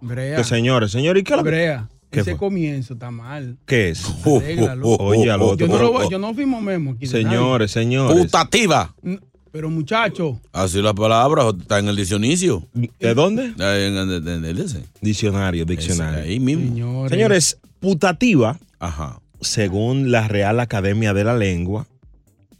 [0.00, 0.36] Brea.
[0.38, 1.88] Que señores, señor, ¿y qué, lo- Brea.
[2.10, 2.38] ¿Qué Ese fue?
[2.40, 3.58] comienzo está mal.
[3.66, 4.02] qué es?
[4.24, 4.86] Arréglalo.
[4.88, 5.66] Oye, al otro.
[5.66, 7.00] Yo no, lo voy- yo no firmo memo aquí.
[7.00, 8.16] de Señores, señores.
[8.16, 8.94] Putativa.
[9.02, 9.20] nadie.
[9.52, 12.66] Pero muchacho, Así la palabra está en el diccionario.
[12.98, 13.52] ¿De dónde?
[13.62, 14.82] Ahí En, en- en- en ese.
[15.02, 16.22] Diccionario, Ese, diccionario.
[16.24, 16.64] Ahí mismo.
[16.70, 17.10] señores.
[17.10, 19.20] Señores, putativa, Ajá.
[19.42, 21.86] según la Real Academia de la Lengua,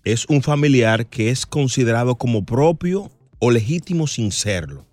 [0.04, 4.84] es un familiar que es considerado como propio o legítimo sin serlo.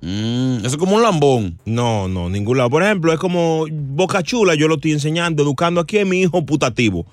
[0.00, 1.58] Mm, eso es como un lambón.
[1.66, 2.70] No, no, ningún lado.
[2.70, 6.44] Por ejemplo, es como Boca Chula, yo lo estoy enseñando, educando aquí a mi hijo
[6.46, 7.06] putativo.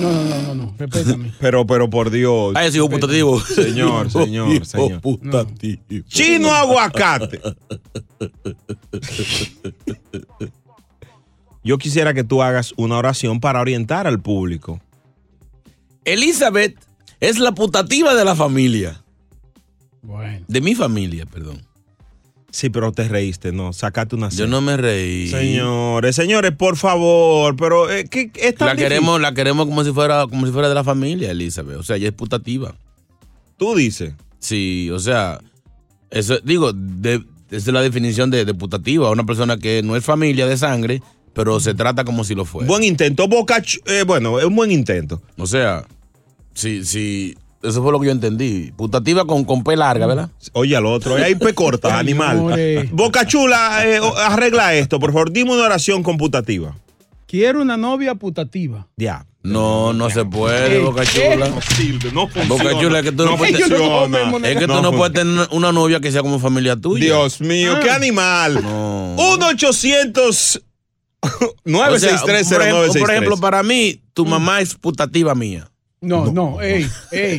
[0.00, 0.74] No, no, no, no, no.
[0.78, 1.32] Respétame.
[1.40, 2.52] Pero, pero por Dios.
[2.56, 3.40] Ay, ese hijo putativo.
[3.40, 5.00] Señor, señor, Hijo señor.
[5.00, 5.82] putativo.
[6.08, 7.40] Chino aguacate.
[11.64, 14.80] Yo quisiera que tú hagas una oración para orientar al público.
[16.04, 16.76] Elizabeth
[17.20, 19.02] es la putativa de la familia.
[20.02, 20.44] Bueno.
[20.48, 21.62] De mi familia, perdón.
[22.52, 25.28] Sí, pero te reíste, no, sacate una Yo no me reí.
[25.28, 28.88] Señores, señores, por favor, pero eh, ¿qué, es tan La difícil?
[28.90, 31.78] queremos, la queremos como si fuera, como si fuera de la familia, Elizabeth.
[31.78, 32.74] O sea, ella es putativa.
[33.56, 34.12] ¿Tú dices?
[34.38, 35.40] Sí, o sea,
[36.10, 39.10] eso, digo, de, esa es la definición de, de putativa.
[39.10, 42.68] Una persona que no es familia de sangre, pero se trata como si lo fuera.
[42.68, 45.22] Buen intento, Boca, eh, bueno, es un buen intento.
[45.38, 45.86] O sea,
[46.52, 48.72] sí, eso fue lo que yo entendí.
[48.76, 50.30] Putativa con, con P larga, ¿verdad?
[50.52, 52.88] Oye, al otro, ahí P corta, animal.
[52.92, 56.76] Boca Chula, eh, arregla esto, por favor, dime una oración computativa.
[57.26, 58.86] Quiero una novia putativa.
[58.96, 59.24] Ya.
[59.44, 61.48] No, no se puede, Boca Chula.
[61.48, 62.48] No sirve, no funciona.
[62.48, 64.48] Boca Chula, es que tú no, No puedes, funciona.
[64.48, 67.04] es que tú No puedes tener una novia que sea como familia tuya.
[67.06, 67.96] Dios mío, qué Ah.
[67.96, 68.62] animal.
[68.62, 69.16] No.
[69.16, 70.62] 1 800
[71.22, 73.00] O sea, 963 por, ejemplo, 0963.
[73.02, 75.68] por ejemplo, para mí, tu mamá es putativa mía.
[76.02, 77.38] No, no, ey, ey.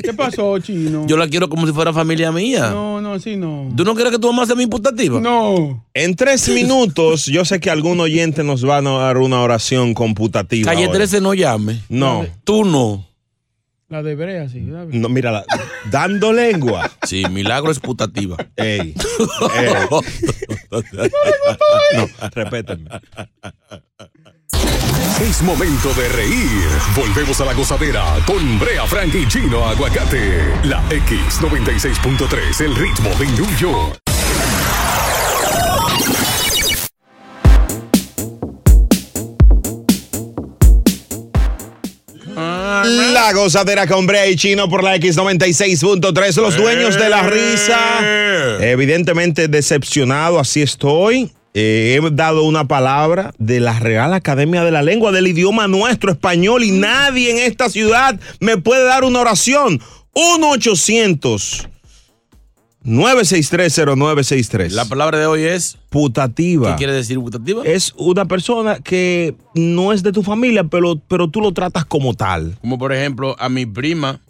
[0.00, 1.06] ¿Qué pasó, chino?
[1.08, 2.70] Yo la quiero como si fuera familia mía.
[2.70, 3.68] No, no, sí, no.
[3.76, 5.20] ¿Tú no quieres que tu mamá sea mi putativa?
[5.20, 5.84] No.
[5.92, 10.70] En tres minutos, yo sé que algún oyente nos va a dar una oración computativa.
[10.70, 10.98] Calle ahora.
[10.98, 11.80] 13 no llame.
[11.88, 13.06] No, Tú no.
[13.88, 14.60] La de Brea, sí.
[14.60, 15.44] la- no, mira, la-
[15.90, 16.88] dando lengua.
[17.04, 18.36] Sí, Milagro es putativa.
[18.54, 18.94] Ey,
[19.58, 19.74] ey.
[21.96, 22.88] No, respétenme.
[25.20, 26.66] Es momento de reír.
[26.96, 30.42] Volvemos a la gozadera con Brea Frank y Chino Aguacate.
[30.64, 33.98] La X96.3, el ritmo de New York.
[43.12, 46.40] La gozadera con Brea y Chino por la X96.3.
[46.40, 48.58] Los dueños de la risa.
[48.60, 51.30] Evidentemente decepcionado, así estoy.
[51.52, 56.12] Eh, he dado una palabra de la Real Academia de la Lengua, del idioma nuestro
[56.12, 59.80] español, y nadie en esta ciudad me puede dar una oración.
[60.14, 61.68] 1-800.
[62.84, 64.70] 9630963.
[64.70, 65.76] La palabra de hoy es.
[65.90, 66.70] Putativa.
[66.70, 67.62] ¿Qué quiere decir putativa?
[67.64, 72.14] Es una persona que no es de tu familia, pero, pero tú lo tratas como
[72.14, 72.56] tal.
[72.60, 74.20] Como por ejemplo, a mi prima,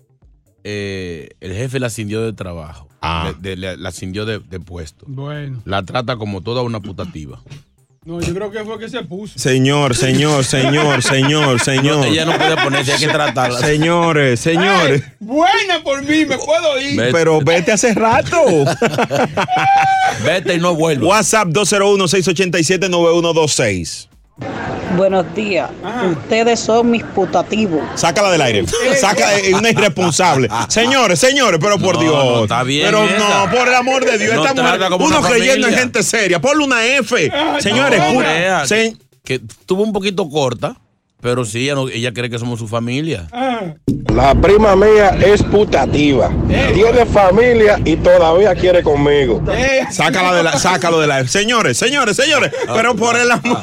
[0.64, 2.88] eh, el jefe la cindió de trabajo.
[3.02, 3.32] Ah.
[3.40, 5.04] De- de- la, cindió de, de puesto.
[5.08, 5.62] Bueno.
[5.64, 7.40] La trata como toda una putativa.
[8.02, 9.38] No, yo creo que fue que se puso.
[9.38, 12.06] Señor, señor, señor, señor, señor.
[12.06, 13.58] Ella no puede ponerse, hay que tratarla.
[13.58, 15.02] Señores, señores.
[15.20, 16.96] Buena por mí, me puedo ir.
[16.98, 17.12] Vete.
[17.12, 18.38] Pero vete hace rato.
[20.24, 21.06] Vete y no vuelva.
[21.08, 24.08] WhatsApp 201-687-9126.
[24.96, 25.70] Buenos días.
[26.11, 27.81] Ustedes son mis putativos.
[27.94, 28.64] Sácala del aire.
[29.00, 30.48] Saca es una irresponsable.
[30.68, 32.14] Señores, señores, pero por No, Dios.
[32.24, 33.18] no, está bien Pero esa.
[33.46, 34.35] no, por el amor de Dios.
[34.35, 36.40] No esta mujer, uno una creyendo en gente seria.
[36.40, 37.31] Ponle una F.
[37.61, 40.74] Señores, No, se- que estuvo un poquito corta,
[41.20, 43.28] pero sí, ella, no- ella cree que somos su familia.
[44.14, 46.30] La prima mía es putativa.
[46.74, 49.42] Tiene familia y todavía quiere conmigo.
[49.90, 51.26] sácala de la, sácalo de la.
[51.28, 52.52] Señores, señores, señores.
[52.74, 53.62] Pero por el amor.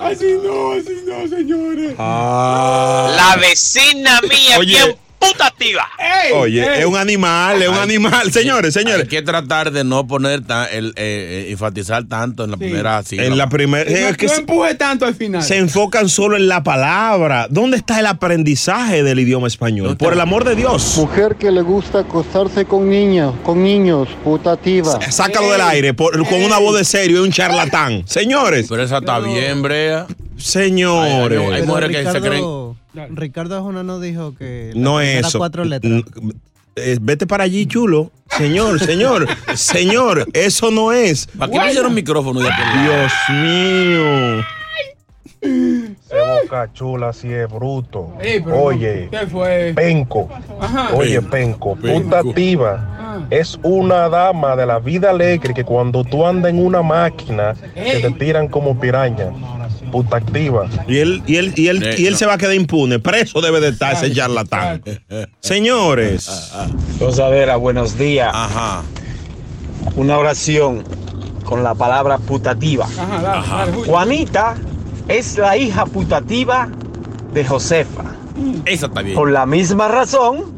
[0.00, 1.94] Así no, así no, señores.
[1.98, 4.74] La vecina mía, Oye.
[4.84, 4.96] bien
[5.32, 5.86] putativa.
[5.98, 6.80] Ey, Oye, ey.
[6.80, 8.32] es un animal, es un animal.
[8.32, 9.08] Señores, Hay señores.
[9.08, 13.28] que tratar de no poner tan, el, eh, eh, enfatizar tanto en la primera sílaba.
[13.28, 13.90] En la primera.
[13.90, 15.42] No, es que no se- empuje tanto al final.
[15.42, 17.46] se enfocan solo en la palabra.
[17.50, 19.96] ¿Dónde está el aprendizaje del idioma español?
[19.96, 20.96] Por el amor de Dios.
[20.96, 24.98] Mujer que le gusta acostarse con niños, con niños, putativa.
[25.10, 28.02] Sácalo del aire por- con una voz de serio y un charlatán.
[28.06, 30.06] Señores, Pero esa está bien, Brea.
[30.36, 31.38] señores.
[31.40, 32.44] Hay Pero mujeres que se creen.
[32.96, 35.38] Ricardo, Ricardo Arjona no dijo que No es eso.
[35.38, 36.02] cuatro letras.
[36.76, 38.10] Eh, vete para allí, chulo.
[38.36, 41.26] Señor, señor, señor, eso no es.
[41.38, 42.82] ¿Para qué pusieron micrófono de aquel lado?
[42.84, 44.44] Dios mío.
[45.40, 48.12] Ese boca chula si es bruto.
[48.20, 49.72] Ey, pero Oye, ¿Qué fue?
[49.76, 50.28] penco.
[50.60, 50.90] Ajá.
[50.94, 51.76] Oye, penco.
[51.76, 52.02] Penco.
[52.20, 53.26] Putativa.
[53.30, 58.00] Es una dama de la vida alegre que cuando tú andas en una máquina que
[58.00, 59.30] te tiran como piraña.
[59.90, 60.66] Putativa.
[60.88, 62.18] Y él, y él, y él, Eh, y él no.
[62.18, 62.98] se va a quedar impune.
[62.98, 64.82] Preso debe de estar ese charlatán.
[65.40, 66.52] Señores.
[66.98, 68.30] Gozadera, buenos días.
[68.34, 68.82] Ajá.
[69.96, 70.82] Una oración
[71.44, 72.86] con la palabra putativa.
[72.86, 73.92] Ajá, dale, dale, Julio.
[73.92, 74.54] Juanita
[75.08, 76.68] es la hija putativa
[77.32, 78.04] de Josefa.
[78.64, 79.14] Esa está bien.
[79.16, 80.52] Por la misma razón,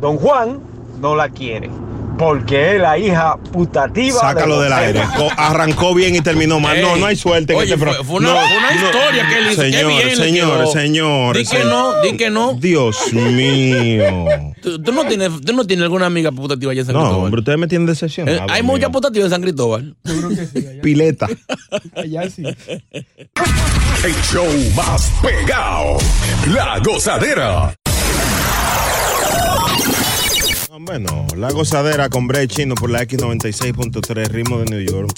[0.00, 0.58] don Juan
[1.00, 1.70] no la quiere.
[2.18, 4.20] Porque es la hija putativa.
[4.20, 5.02] Sácalo de del aire.
[5.36, 6.80] Arrancó bien y terminó mal.
[6.80, 7.00] No, Ey.
[7.00, 8.86] no hay suerte en Oye, este fue- fue una- no, fue una no.
[8.86, 9.62] historia que él hizo.
[9.62, 11.36] Qué Señor, bien señor, señor.
[11.36, 12.52] Di que no, di que no.
[12.54, 14.26] Dios mío.
[14.62, 17.24] ¿Tú, tú no tienes, tú no tienes alguna amiga putativa allá en San No, Cristóbal?
[17.26, 18.36] hombre, ustedes me tienen decepcionado.
[18.38, 18.74] Eh, hay amigo.
[18.74, 19.96] muchas putativas en San Cristóbal.
[20.82, 21.26] Pileta.
[21.96, 22.42] Allá sí.
[24.04, 24.46] El show
[24.76, 25.98] más pegado.
[26.52, 27.74] La gozadera.
[30.78, 35.10] Bueno, la gozadera con Bray Chino por la X96.3, ritmo de New York.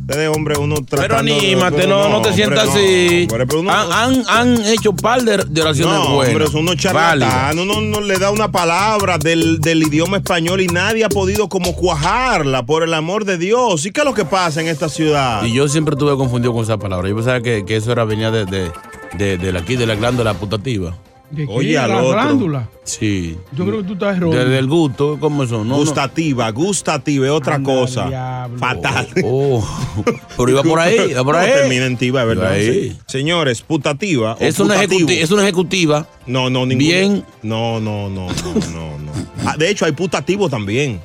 [0.00, 3.22] Ustedes, hombre, uno Pero tratando de- anímate, pero no, no te hombre, sientas no, así.
[3.30, 6.54] hombre, pero uno- han, han, han hecho par de, de oraciones No, buenas.
[6.54, 6.76] hombre, válidas.
[6.82, 7.64] charlatanos.
[7.64, 11.74] Uno no le da una palabra del, del idioma español y nadie ha podido como
[11.74, 13.86] cuajarla, por el amor de Dios.
[13.86, 15.44] ¿Y qué es lo que pasa en esta ciudad?
[15.44, 17.08] Y yo siempre estuve confundido con esa palabra.
[17.08, 18.70] Yo pensaba que, que eso era venía de, de,
[19.18, 20.96] de, de aquí, de la glándula putativa.
[21.36, 21.52] ¿De qué?
[21.52, 22.12] Oye, al la otro.
[22.12, 22.68] glándula.
[22.84, 23.36] Sí.
[23.52, 24.38] Yo creo que tú estás erróneo.
[24.40, 25.58] Desde el gusto, ¿cómo eso?
[25.58, 25.76] No, no.
[25.76, 28.08] gustativa, gustativa es otra cosa.
[28.08, 28.58] diablo.
[28.58, 29.08] Fatal.
[29.24, 29.64] Oh,
[30.36, 31.50] pero iba por ahí, iba por No, ahí.
[31.52, 32.56] termina en tiva, es ¿verdad?
[32.58, 32.96] Sí.
[33.06, 34.34] Señores, putativa.
[34.34, 36.06] o Es una, es ejecutiva.
[36.26, 36.78] No, no, ningún.
[36.78, 37.24] Bien.
[37.42, 39.12] No, no, no, no, no, no.
[39.44, 41.00] Ah, de hecho, hay putativo también.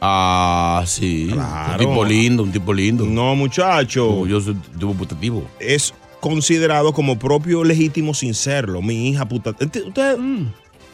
[0.00, 1.28] Ah, sí.
[1.32, 1.72] Claro.
[1.72, 3.04] Un tipo lindo, un tipo lindo.
[3.04, 4.26] No, muchacho.
[4.26, 5.44] Yo soy tipo putativo.
[5.60, 8.80] Es considerado como propio legítimo sin serlo.
[8.80, 9.88] Mi hija putativa.
[9.88, 10.16] Ustedes,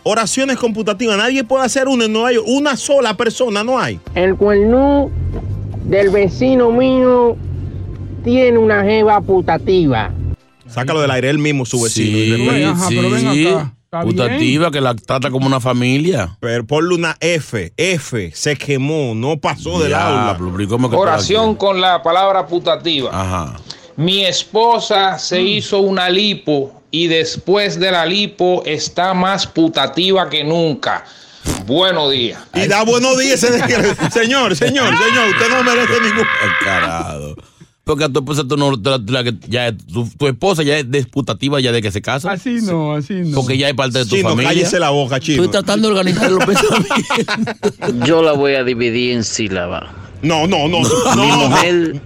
[0.03, 1.18] oraciones con putativa.
[1.18, 2.47] Nadie puede hacer una en Nueva York.
[2.49, 4.01] Una sola persona no hay.
[4.14, 5.11] El cuernú
[5.85, 7.37] del vecino mío
[8.24, 10.11] tiene una jeva putativa.
[10.66, 12.16] Sácalo del aire él mismo, su vecino.
[12.16, 13.74] y Sí, ajá, pero ven acá.
[13.85, 16.37] Está Putativa que la trata como una familia.
[16.41, 17.72] Pero ponle una F.
[17.76, 18.31] F.
[18.35, 19.14] Se quemó.
[19.14, 20.24] No pasó del aula.
[20.24, 23.11] Diablo, pero ¿y cómo que está Oración con la palabra putativa.
[23.12, 23.57] Ajá.
[23.99, 30.44] Mi esposa se hizo una lipo y después de la lipo está más putativa que
[30.44, 31.05] nunca.
[31.66, 32.40] Buenos días.
[32.55, 33.40] Y da buenos días.
[34.12, 34.94] señor, señor, señor.
[34.94, 36.26] Usted no merece ningún.
[36.61, 37.34] Encarado.
[37.82, 41.59] Porque a tu esposa tú no, la- la ya, tu, tu esposa ya es desputativa
[41.59, 42.30] ya de que se casa.
[42.30, 43.34] Así no, así no.
[43.34, 44.51] Porque ya es parte de tu Chino, familia.
[44.51, 45.42] cállese la boca, chino.
[45.42, 48.07] Estoy tratando de organizar los pensamientos.
[48.07, 49.90] Yo la voy a dividir en sílabas.
[50.22, 50.80] No, no, no.
[50.80, 51.49] Mi no.
[51.49, 52.01] mujer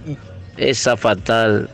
[0.57, 1.69] es fatal,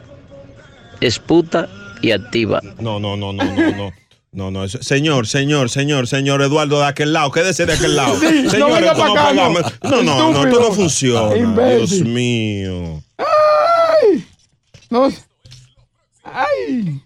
[1.02, 1.68] es puta
[2.02, 2.62] y activa.
[2.80, 3.94] No, no, no, no, no, no.
[4.32, 8.16] No, no, eso- señor, señor, señor, señor Eduardo de aquel lado, quédese de aquel lado.
[8.20, 9.50] Sí, no señor, venga esto no, acá, no.
[9.50, 11.36] no, no, no, esto no funciona.
[11.36, 12.04] Imbécil.
[12.04, 13.04] Dios mío.
[13.18, 14.26] ¡Ay!
[14.92, 15.10] No.
[16.24, 17.02] ¡Ay!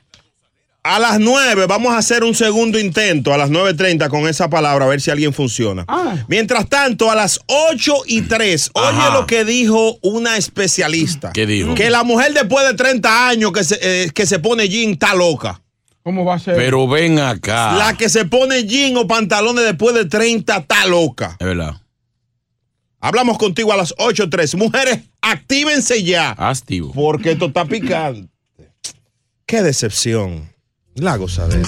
[0.86, 4.84] A las 9 vamos a hacer un segundo intento, a las 9.30 con esa palabra,
[4.84, 5.86] a ver si alguien funciona.
[5.88, 6.26] Ah.
[6.28, 9.14] Mientras tanto, a las 8 y 3, oye Ajá.
[9.14, 11.32] lo que dijo una especialista.
[11.32, 11.74] ¿Qué dijo?
[11.74, 15.16] Que la mujer después de 30 años que se, eh, que se pone jean está
[15.16, 15.62] loca.
[16.04, 16.58] ¿Cómo va a ser?
[16.58, 17.76] Pero ven acá.
[17.78, 21.38] La que se pone jean o pantalones después de 30 está loca.
[21.40, 21.82] Es verdad.
[23.00, 24.58] Hablamos contigo a las 8.3.
[24.58, 26.32] Mujeres, actívense ya.
[26.32, 26.92] Activo.
[26.92, 28.28] Porque esto está picante.
[29.46, 30.53] Qué decepción.
[30.96, 31.68] La gozadera.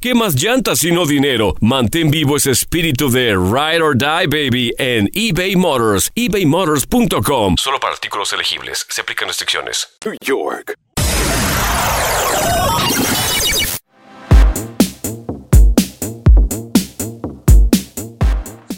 [0.00, 1.54] ¿qué más llantas sino dinero?
[1.60, 6.10] Mantén vivo ese espíritu de Ride or Die, baby, en eBay Motors.
[6.14, 7.56] ebaymotors.com.
[7.58, 8.86] Solo para artículos elegibles.
[8.88, 9.88] Se aplican restricciones.
[10.06, 10.72] New York.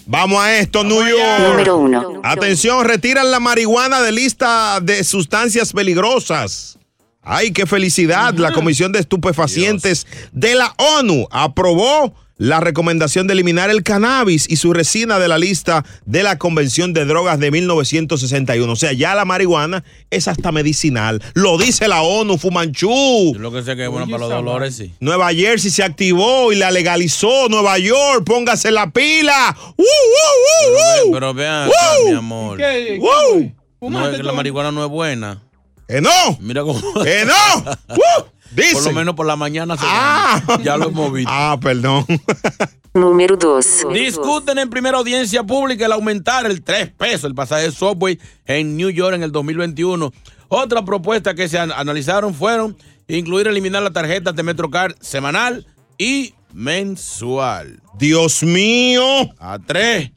[0.06, 1.40] Vamos a esto, New York.
[1.40, 2.20] Número uno.
[2.24, 6.78] Atención, retiran la marihuana de lista de sustancias peligrosas.
[7.24, 8.34] Ay, qué felicidad.
[8.34, 14.56] La Comisión de Estupefacientes de la ONU aprobó la recomendación de eliminar el cannabis y
[14.56, 18.70] su resina de la lista de la Convención de Drogas de 1961.
[18.70, 21.22] O sea, ya la marihuana es hasta medicinal.
[21.34, 23.34] Lo dice la ONU, Fumanchu.
[23.34, 24.92] Yo lo que sé que es bueno para los dolores, sí.
[25.00, 27.48] Nueva Jersey se activó y la legalizó.
[27.48, 29.56] Nueva York, póngase la pila.
[29.76, 31.12] ¡Uh, uh, uh, uh!
[31.12, 31.70] Pero vean,
[32.04, 32.58] mi amor.
[32.58, 32.98] ¿Qué?
[33.00, 33.90] ¡Uh!
[33.90, 35.42] No es que la marihuana no es buena.
[35.88, 36.10] ¡Que no!
[36.40, 36.80] Mira cómo.
[37.04, 37.70] ¡Que no!
[37.94, 38.24] ¡Uh!
[38.54, 38.74] Dice.
[38.74, 40.40] Por lo menos por la mañana se Ah.
[40.62, 41.30] Ya lo hemos visto.
[41.32, 42.06] Ah, perdón.
[42.94, 43.86] Número 2.
[43.92, 48.76] Discuten en primera audiencia pública el aumentar el 3 pesos el pasaje de Subway en
[48.76, 50.12] New York en el 2021.
[50.48, 52.76] Otra propuesta que se an- analizaron fueron
[53.08, 55.66] incluir eliminar las tarjetas de MetroCard semanal
[55.98, 57.80] y mensual.
[57.98, 59.02] Dios mío.
[59.40, 60.12] A tres.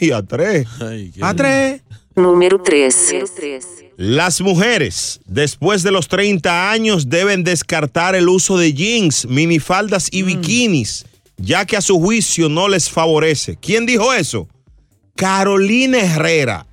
[0.00, 0.66] Ay, a tres.
[1.20, 1.82] A tres.
[2.14, 3.12] Número 3.
[4.00, 10.22] Las mujeres, después de los 30 años, deben descartar el uso de jeans, minifaldas y
[10.22, 11.04] bikinis,
[11.36, 13.56] ya que a su juicio no les favorece.
[13.60, 14.46] ¿Quién dijo eso?
[15.16, 16.64] Carolina Herrera.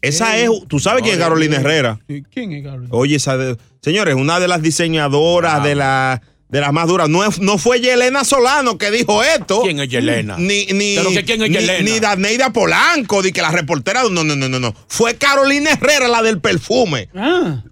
[0.00, 2.00] Esa es, ¿tú sabes quién es Carolina Herrera?
[2.06, 2.88] ¿Quién es Carolina?
[2.92, 7.08] Oye, esa de- señores, una de las diseñadoras de la de las más duras.
[7.08, 9.62] No, es- no fue Yelena Solano que dijo esto.
[9.62, 10.36] ¿Quién es Yelena?
[10.38, 11.82] Ni, ni, ¿Pero que quién es ni- Yelena?
[11.90, 14.02] Ni Daneida Polanco, de que la reportera.
[14.10, 14.74] No, no, no, no, no.
[14.88, 17.08] Fue Carolina Herrera, la del perfume.
[17.14, 17.62] Ah.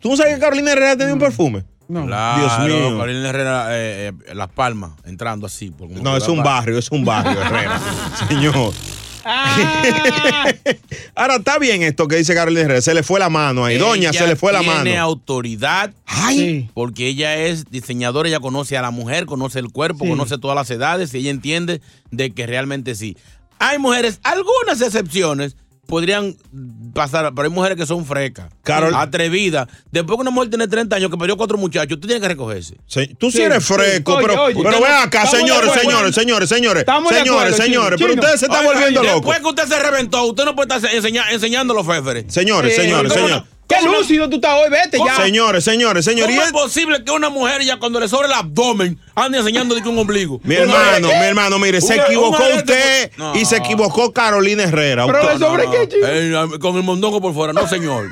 [0.00, 1.64] ¿Tú no sabes que Carolina Herrera tenía un perfume?
[1.86, 2.98] Claro, Dios mío.
[2.98, 5.70] Carolina Herrera, eh, eh, Las Palmas, entrando así.
[5.70, 7.80] por No, es un barrio, es un barrio, Herrera.
[8.28, 8.72] Señor.
[11.14, 12.80] Ahora está bien esto que dice Carolina Herrera.
[12.82, 13.78] Se le fue la mano ahí.
[13.78, 14.82] Doña, se le fue la mano.
[14.82, 15.92] Tiene autoridad.
[16.06, 16.68] Ay.
[16.74, 20.10] Porque ella es diseñadora, ella conoce a la mujer, conoce el cuerpo, Sí.
[20.10, 23.16] conoce todas las edades y ella entiende de que realmente sí.
[23.58, 25.56] Hay mujeres, algunas excepciones
[25.86, 26.36] podrían
[26.94, 29.68] pasar, pero hay mujeres que son frecas, Carol- atrevidas.
[29.90, 32.76] Después que una mujer tiene 30 años que perdió cuatro muchachos, tú tienes que recogerse.
[32.86, 36.48] Se- Tú sí, eres fresco, Oye, pero, oye, pero estamos- ven acá, señores, señores, señores,
[36.48, 38.08] señores, Estamos señores, acuerdo, señores, Chino.
[38.10, 39.14] pero ustedes se están volviendo locos.
[39.14, 42.24] Después que usted se reventó, usted no puede estar enseña- enseñando los féferes.
[42.32, 43.48] Señores, señores, ¿cómo señores.
[43.66, 45.16] Qué lúcido tú estás hoy, vete ya.
[45.16, 46.34] Señores, señores, señores.
[46.36, 49.82] ¿Cómo es posible que una mujer ya cuando le sobra el abdomen ande enseñando de
[49.82, 50.40] que un ombligo?
[50.44, 53.34] Mi hermano, mi hermano, mire, se equivocó usted No.
[53.34, 55.06] y se equivocó Carolina Herrera.
[55.06, 56.06] Pero le sobre qué, chico?
[56.06, 58.08] Eh, con el mondongo por fuera, no señor.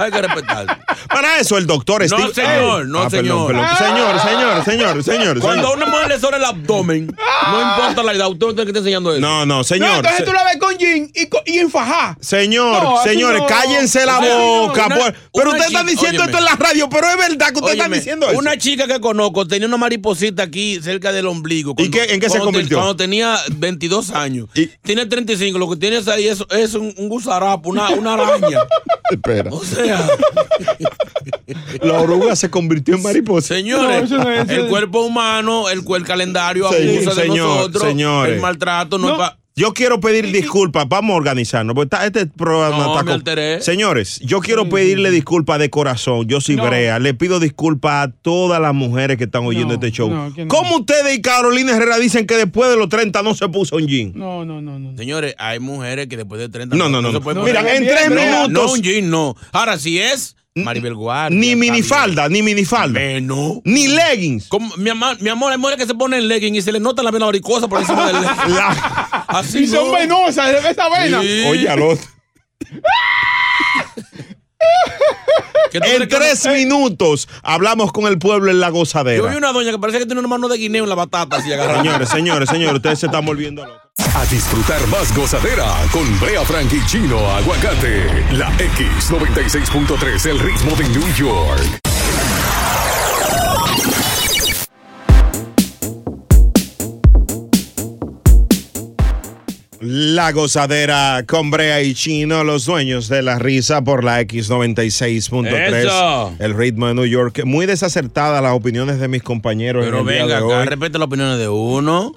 [0.00, 0.84] Hay que respetar.
[1.08, 3.46] Para eso el doctor No, Steve- señor, no, Ah, perdón, señor.
[3.48, 3.66] perdón.
[3.78, 5.40] Señor, señor, señor, señor.
[5.40, 5.76] Cuando a señor.
[5.76, 7.06] una mujer le sobra el abdomen,
[7.52, 9.20] no importa la edad, usted no tiene que estar enseñando eso.
[9.20, 9.96] No, no, No, señor.
[9.96, 12.16] entonces tú la ves con jean y, y en fajá.
[12.20, 13.46] Señor, No, señores, no.
[13.46, 14.86] cállense la boca.
[14.86, 16.24] una- por- pero una usted está diciendo óyeme.
[16.24, 18.38] esto en la radio, pero es verdad que usted está Óyeme, diciendo eso.
[18.38, 21.74] Una chica que conozco tenía una mariposita aquí cerca del ombligo.
[21.78, 22.76] ¿Y qué- en qué se convirtió?
[22.78, 24.48] cuando tenía 22 años.
[24.82, 25.58] Tiene 35.
[25.58, 28.58] Lo que tienes ahí es, es un, un gusarapo, una, una araña.
[29.10, 29.50] Espera.
[29.52, 29.89] O sea,
[31.82, 33.54] La oruga se convirtió en mariposa.
[33.54, 37.82] señores, No, no es- el cuerpo humano, el, el calendario Sí, abusa de señor, nosotros.
[37.82, 38.34] señores.
[38.34, 42.24] El maltrato no, es pa- Yo quiero pedir disculpas, vamos a organizarnos, porque está- este
[42.24, 43.60] programa No, está me alteré.
[43.60, 46.64] Señores, yo quiero pedirle disculpas de corazón, yo soy No.
[46.64, 50.08] Brea, le pido disculpas a todas las mujeres que están oyendo este show.
[50.10, 50.48] no, que no.
[50.48, 53.86] ¿Cómo ustedes y Carolina Herrera dicen que después de los 30 no se puso un
[53.86, 54.12] jean?
[54.14, 54.96] No, no, no, no.
[54.96, 57.20] Señores, hay mujeres que después de 30 No, no, no, se no.
[57.20, 59.36] pueden Mira, en tres No, minutos- No, un jean, no.
[59.52, 61.38] Ahora, si es Maribel Guardia.
[61.38, 62.98] Ni minifalda, ni minifalda.
[62.98, 63.26] bien.
[63.26, 63.62] No.
[63.64, 64.48] Ni leggings.
[64.48, 67.02] Como, mi, amor, mi amor, hay mujeres que se ponen leggings y se les nota
[67.02, 68.54] la vena varicosa por encima del legging.
[68.56, 69.92] La- Así Y son no.
[69.92, 71.20] venosas, de esa vena.
[71.20, 71.44] Sí.
[71.48, 72.06] Oye, al otro.
[75.70, 78.78] ¿Qué tú En que tres no- minutos hablamos con el pueblo en la Yo vi
[78.80, 79.22] gozadera.
[79.36, 81.48] una doña que parece que tiene una mano de guineo en la batata así.
[81.50, 83.80] Señores, señores, señores, ustedes se están volviendo locos.
[84.16, 88.04] A disfrutar más gozadera con Brea Frank y Chino Aguacate.
[88.32, 91.89] La X96.3, el ritmo de New York.
[99.80, 105.74] La gozadera con Brea y Chino, los dueños de la risa por la X96.3.
[105.74, 106.34] Eso.
[106.38, 107.40] El ritmo de New York.
[107.46, 109.82] Muy desacertadas las opiniones de mis compañeros.
[109.82, 110.88] en Pero el día venga de acá, hoy.
[110.92, 112.14] las opiniones de uno.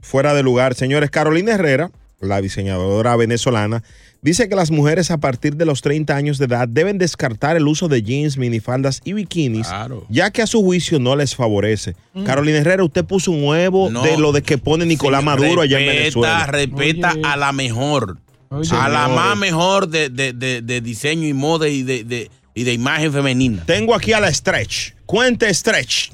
[0.00, 0.74] Fuera de lugar.
[0.74, 1.92] Señores, Carolina Herrera,
[2.24, 3.82] la diseñadora venezolana,
[4.22, 7.66] dice que las mujeres a partir de los 30 años de edad deben descartar el
[7.68, 10.06] uso de jeans, minifaldas y bikinis, Claro.
[10.08, 11.94] ya que a su juicio no les favorece.
[12.24, 14.02] Carolina Herrera, usted puso un huevo No.
[14.02, 16.46] de lo de que pone Nicolás Señor, Maduro allá en Venezuela.
[16.46, 17.22] Respeta Oye.
[17.24, 18.18] a la mejor.
[18.50, 18.70] Oye.
[18.72, 22.62] a la más mejor de, de- de- de diseño y moda y de, de- y
[22.62, 23.64] de imagen femenina.
[23.66, 24.92] Tengo aquí a la Stretch.
[25.06, 26.12] Cuente Stretch.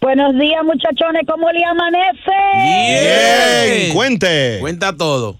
[0.00, 1.22] Buenos días, muchachones.
[1.28, 2.32] ¿Cómo le amanece?
[3.74, 4.58] Bien, cuente.
[4.60, 5.36] Cuenta todo.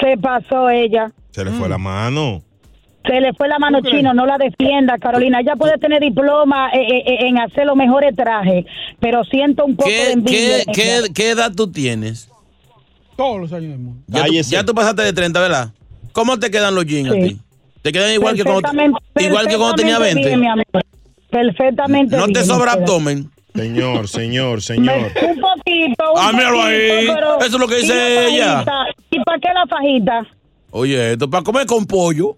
[0.00, 1.10] Se pasó ella.
[1.30, 2.42] Se le fue la mano.
[3.06, 5.40] Se le fue la mano chino, no la defienda, Carolina.
[5.40, 8.66] Ella puede tener diploma eh, eh, eh, en hacer los mejores trajes,
[9.00, 11.02] pero siento un poco de ¿Qué, envidia.
[11.14, 12.28] qué, edad tú tienes?
[13.16, 14.02] Todos los años del mundo.
[14.08, 15.70] Ya tú, ya tú pasaste de 30, ¿verdad?
[16.12, 17.18] ¿Cómo te quedan los jeans Sí.
[17.18, 17.38] a ti?
[17.82, 20.28] ¿Te quedan igual que cuando, Perfectamente- igual que cuando tenía perfectamente 20?
[20.28, 20.84] bien, mi amor.
[21.30, 23.30] Perfectamente ¿No te sobra abdomen?
[23.62, 24.98] Señor, señor, Me- señor.
[24.98, 26.12] un poquito.
[26.14, 27.08] un Ah, míralo ahí.
[27.08, 28.64] Eso es lo que ¿y dice la ella.
[29.10, 30.26] ¿Y para qué la fajita?
[30.70, 32.36] Oye, esto para comer con pollo.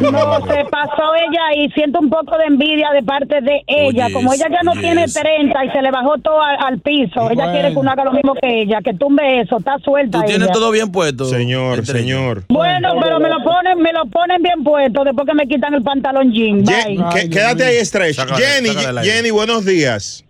[0.00, 4.06] No, se pasó ella y siento un poco de envidia de parte de ella.
[4.06, 5.20] Oye, Como ella ya no oye, tiene eso.
[5.20, 8.12] 30 y se le bajó todo al, al piso, ella quiere que uno haga lo
[8.12, 10.52] mismo que ella, que tumbe eso, está suelta Tú tienes ella.
[10.54, 11.26] todo bien puesto.
[11.26, 12.44] Señor, señor.
[12.48, 15.82] Bueno, pero me lo ponen, me lo ponen bien puesto después que me quitan el
[15.82, 16.64] pantalón jean.
[16.64, 17.04] Ye- Bye.
[17.14, 17.80] que- quédate ahí, de-
[18.36, 18.70] Jenny.
[19.04, 20.21] Jenny, buenos días.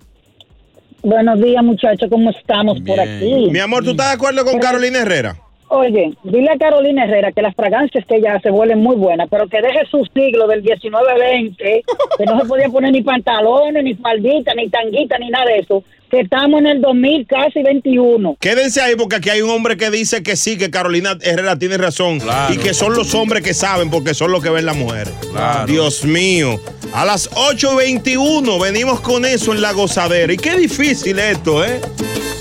[1.03, 3.48] Buenos días, muchachos, ¿cómo estamos por aquí?
[3.50, 5.36] Mi amor, ¿tú estás de acuerdo con Carolina Herrera?
[5.66, 9.48] Oye, dile a Carolina Herrera que las fragancias que ella hace huelen muy buenas, pero
[9.48, 14.55] que deje su siglo del 19-20, que no se podía poner ni pantalones, ni faldita,
[14.55, 15.82] ni tanguita, ni nada de eso,
[16.12, 18.36] que estamos en el 2000, casi 21.
[18.38, 21.78] Quédense ahí porque aquí hay un hombre que dice que sí, que Carolina Herrera tiene
[21.78, 22.20] razón.
[22.50, 25.14] Y que son los hombres que saben porque son los que ven las mujeres.
[25.66, 26.60] Dios mío.
[26.92, 30.30] A las 8.21 venimos con eso en la gozadera.
[30.30, 31.80] Y qué difícil esto, ¿eh?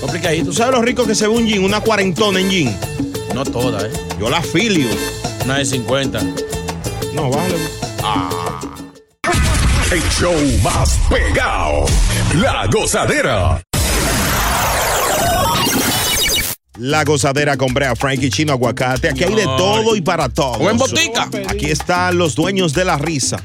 [0.02, 0.46] Complicadito.
[0.46, 2.78] ¿Tú sabes lo rico que se ve un jean, una cuarentona en jean?
[3.34, 3.90] No toda, ¿eh?
[4.20, 4.88] Yo la filio.
[5.46, 6.20] Una de 50.
[7.14, 7.54] No, vale.
[9.90, 11.86] El show más pegado.
[12.34, 13.71] La gozadera.
[16.78, 19.10] La gozadera con Brea Frankie Chino Aguacate.
[19.10, 20.56] Aquí hay de todo y para todos.
[20.58, 21.28] O en botica.
[21.48, 23.42] Aquí están los dueños de la risa.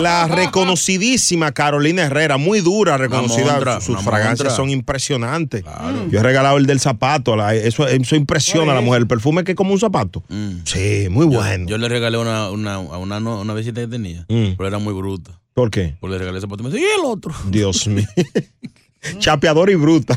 [0.00, 3.52] La reconocidísima Carolina Herrera, muy dura, reconocida.
[3.54, 4.56] montra, Sus fragancias montra.
[4.56, 5.64] son impresionantes.
[6.10, 7.36] Yo he regalado el del zapato.
[7.36, 9.02] la- eso, eso impresiona a la mujer.
[9.02, 10.24] El perfume que es como un zapato.
[10.64, 11.66] Sí, muy bueno.
[11.68, 14.54] Yo le regalé una, una, a una, una visita que tenía, Mm.
[14.56, 15.38] pero era muy bruta.
[15.52, 15.96] ¿Por qué?
[16.00, 17.34] Porque le regalé ese zapato y me dice, ¿y el otro?
[17.48, 18.06] Dios mío.
[19.18, 20.16] Chapeador y bruta.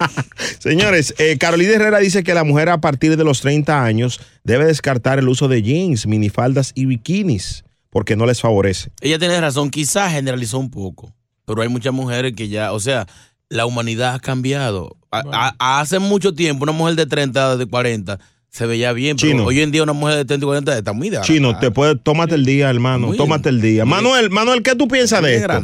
[0.58, 4.64] Señores, eh, Carolina Herrera dice que la mujer a partir de los 30 años debe
[4.66, 8.90] descartar el uso de jeans, minifaldas y bikinis porque no les favorece.
[9.00, 11.12] Ella tiene razón, quizás generalizó un poco,
[11.44, 13.06] pero hay muchas mujeres que ya, o sea,
[13.48, 14.96] la humanidad ha cambiado.
[15.10, 19.32] A- a- hace mucho tiempo, una mujer de 30, de 40, se veía bien, pero
[19.32, 19.44] Chino.
[19.44, 21.96] hoy en día una mujer de 30 y 40 está muy de Chino, te puede,
[21.96, 23.84] tómate el día, hermano, Muy tómate el día.
[23.84, 25.60] Manuel, Manuel, ¿qué tú piensas de esto?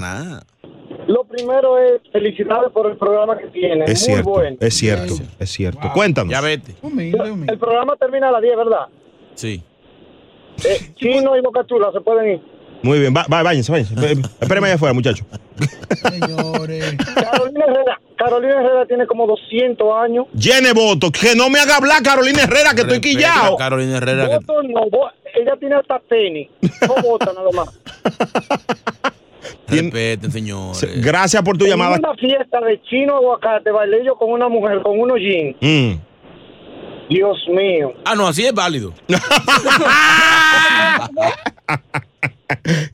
[1.06, 3.84] Lo primero es felicidades por el programa que tiene.
[3.84, 4.56] Es Muy cierto, bueno.
[4.60, 5.90] es cierto, es cierto.
[5.94, 6.32] Cuéntanos.
[6.32, 6.74] Ya vete.
[6.82, 8.86] El programa termina a las 10, ¿verdad?
[9.34, 9.62] Sí.
[10.64, 12.40] Eh, Chino y Boca Chula se pueden ir.
[12.82, 13.94] Muy bien, va, va, váyanse, váyanse.
[14.40, 15.24] Espérame allá afuera, muchacho.
[17.14, 20.26] Carolina Herrera, Carolina Herrera tiene como 200 años.
[20.34, 23.56] Llene voto, que no me haga hablar Carolina Herrera, que estoy quillado.
[23.56, 24.28] Carolina Herrera.
[24.28, 26.48] que- Voto no, vo- ella tiene hasta tenis.
[26.86, 27.80] No vota nada más.
[29.68, 31.02] Respeten, señores.
[31.02, 31.98] Gracias por tu llamada.
[31.98, 35.56] Una fiesta de chino aguacate bailé yo con una mujer con unos jeans.
[35.60, 35.94] Mm.
[37.08, 37.92] Dios mío.
[38.04, 38.92] Ah, no, así es válido.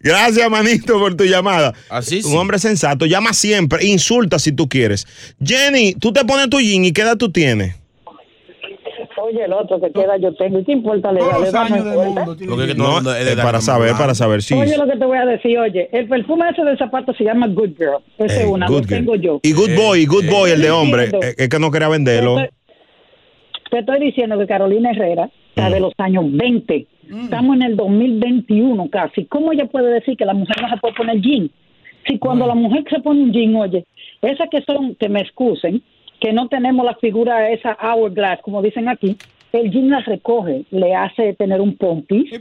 [0.00, 1.72] Gracias, manito, por tu llamada.
[1.88, 5.06] Así Un hombre sensato, llama siempre, insulta si tú quieres.
[5.42, 7.76] Jenny, tú te pones tu jean y qué edad tú tienes.
[9.32, 10.58] Oye, el otro que queda yo tengo.
[10.58, 11.10] ¿Y qué importa.
[11.12, 14.54] Lo que- que todo el No, es de eh, edad para saber, para saber si.
[14.54, 17.46] Oye, lo que te voy a decir, oye, el perfume ese del zapato se llama
[17.48, 17.98] Good Girl.
[18.18, 18.98] Ese Eh, es una, good lo girl.
[18.98, 19.40] tengo yo.
[19.42, 21.04] Y Good Boy, Good Boy, el de hombre.
[21.04, 21.26] Entiendo.
[21.26, 22.36] eh, Es que no quería venderlo.
[23.70, 25.72] Te estoy- diciendo que Carolina Herrera está Mm.
[25.72, 26.86] de los años 20.
[27.24, 29.24] Estamos en el 2021 casi.
[29.26, 31.50] ¿Cómo ella puede decir que la mujer no se puede poner jean?
[32.06, 33.84] Si cuando la mujer se pone un jean, oye,
[34.22, 35.82] esas que son, que me excusen,
[36.22, 39.18] que no tenemos la figura esa hourglass, como dicen aquí,
[39.52, 42.38] el jean la recoge, le hace tener un pompis, que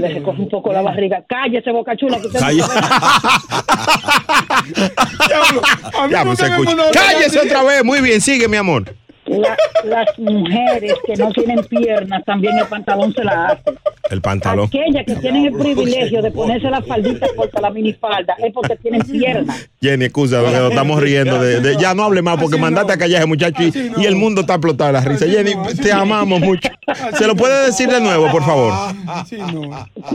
[0.00, 1.22] le recoge un poco la barriga.
[1.28, 2.50] Cállese, boca chula, que usted no
[6.10, 6.74] Ya, pues, escucha.
[6.92, 7.84] Cállese otra vez.
[7.84, 8.92] Muy bien, sigue, mi amor.
[9.38, 13.62] La- las mujeres que no tienen piernas también el pantalón se la hace.
[14.10, 14.66] El pantalón.
[14.66, 19.02] Aquellas que tienen el privilegio de ponerse la faldita corta, la minifalda, es porque tienen
[19.02, 19.68] piernas.
[19.80, 21.40] Jenny, excusa, porque nos estamos riendo.
[21.40, 23.72] De, de- ya no hable más porque mandaste a callar a ese muchacho y,
[24.02, 25.26] y el mundo está explotado de la risa.
[25.26, 26.68] Jenny, te amamos mucho.
[27.16, 28.72] ¿Se lo puede decir de nuevo, por favor?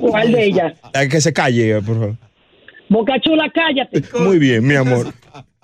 [0.02, 0.74] ¿Cuál de ellas?
[0.94, 2.16] Eh, Que se calle, por favor.
[2.90, 4.04] Boca chula, cállate.
[4.20, 5.08] Muy bien, mi amor.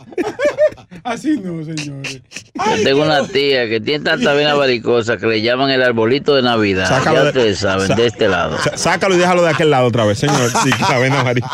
[1.04, 2.22] Así no, señores.
[2.54, 6.42] Yo tengo una tía que tiene tanta vena varicosa que le llaman el arbolito de
[6.44, 6.88] Navidad.
[6.88, 8.58] Sácalo ya de- ustedes saben, sa- de este lado.
[8.76, 10.50] Sácalo y déjalo de aquel lado otra vez, señor.
[10.64, 11.50] Sí, la vena amarilla.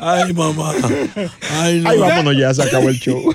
[0.00, 0.72] Ay, mamá.
[1.52, 1.90] Ay, no.
[1.90, 3.34] Ay, vámonos ya, se acabó el show.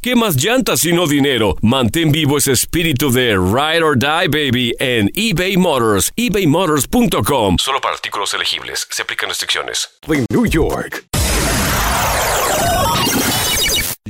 [0.00, 1.56] ¿qué más llantas sino dinero?
[1.62, 6.12] Mantén vivo ese espíritu de Ride or Die, baby, en eBay Motors.
[6.16, 7.56] ebaymotors.com.
[7.58, 8.86] Solo para artículos elegibles.
[8.90, 9.88] Se aplican restricciones.
[10.06, 11.04] De New York.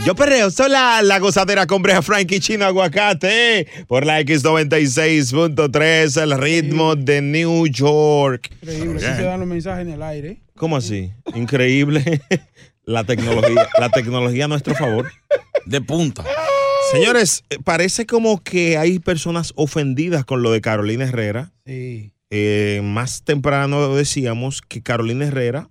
[0.04, 6.38] Yo perreo, soy la, la gozadera con Brea Frankie Chino Aguacate por la X96.3, el
[6.40, 8.50] ritmo de New York.
[8.62, 10.40] Increíble, así se dan los mensajes en el aire.
[10.56, 11.10] ¿Cómo así?
[11.34, 12.22] Increíble.
[12.90, 15.12] La tecnología, la tecnología a nuestro favor.
[15.64, 16.24] De punta.
[16.90, 21.52] Señores, eh, parece como que hay personas ofendidas con lo de Carolina Herrera.
[21.64, 22.12] Sí.
[22.30, 25.70] Eh, más temprano decíamos que Carolina Herrera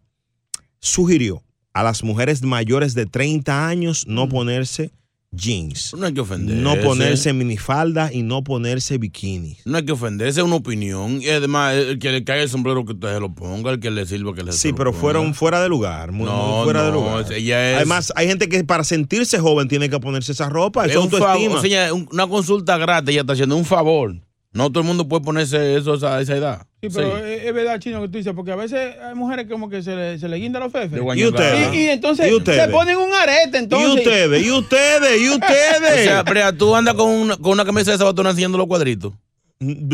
[0.80, 1.44] sugirió
[1.74, 4.94] a las mujeres mayores de 30 años no ponerse
[5.32, 6.62] jeans, No hay que ofenderse.
[6.62, 9.58] no ponerse minifalda y no ponerse bikini.
[9.66, 11.22] No hay que ofenderse, es una opinión.
[11.22, 13.92] Y además, el que le caiga el sombrero que usted se lo ponga, el que
[13.92, 16.92] le sirva que le Sí, pero fueron fuera de lugar, muy, No, muy fuera de
[16.92, 17.32] lugar.
[17.32, 20.92] ella es- Además, hay gente que para sentirse joven tiene que ponerse esa ropa, Es
[20.92, 21.60] es un favor, autoestima.
[21.60, 24.16] o sea, un- una consulta gratis, ella está haciendo un favor.
[24.52, 26.66] No todo el mundo puede ponerse eso a esa, edad.
[26.82, 29.70] Sí, pero Es, es verdad, chino, que tú dices, porque a veces hay mujeres como
[29.70, 31.00] que se le, se le guinda los fefes.
[31.16, 31.74] ¿Y ustedes?
[31.74, 32.66] Y, y entonces ¿Y ustedes?
[32.66, 33.90] se ponen un arete, entonces.
[33.90, 34.46] ¿Y ustedes?
[34.46, 35.22] ¿Y ustedes?
[35.22, 36.02] ¿Y ustedes?
[36.02, 39.14] O sea, Brea, tú andas con una, con una camisa de sabatona enseñando los cuadritos.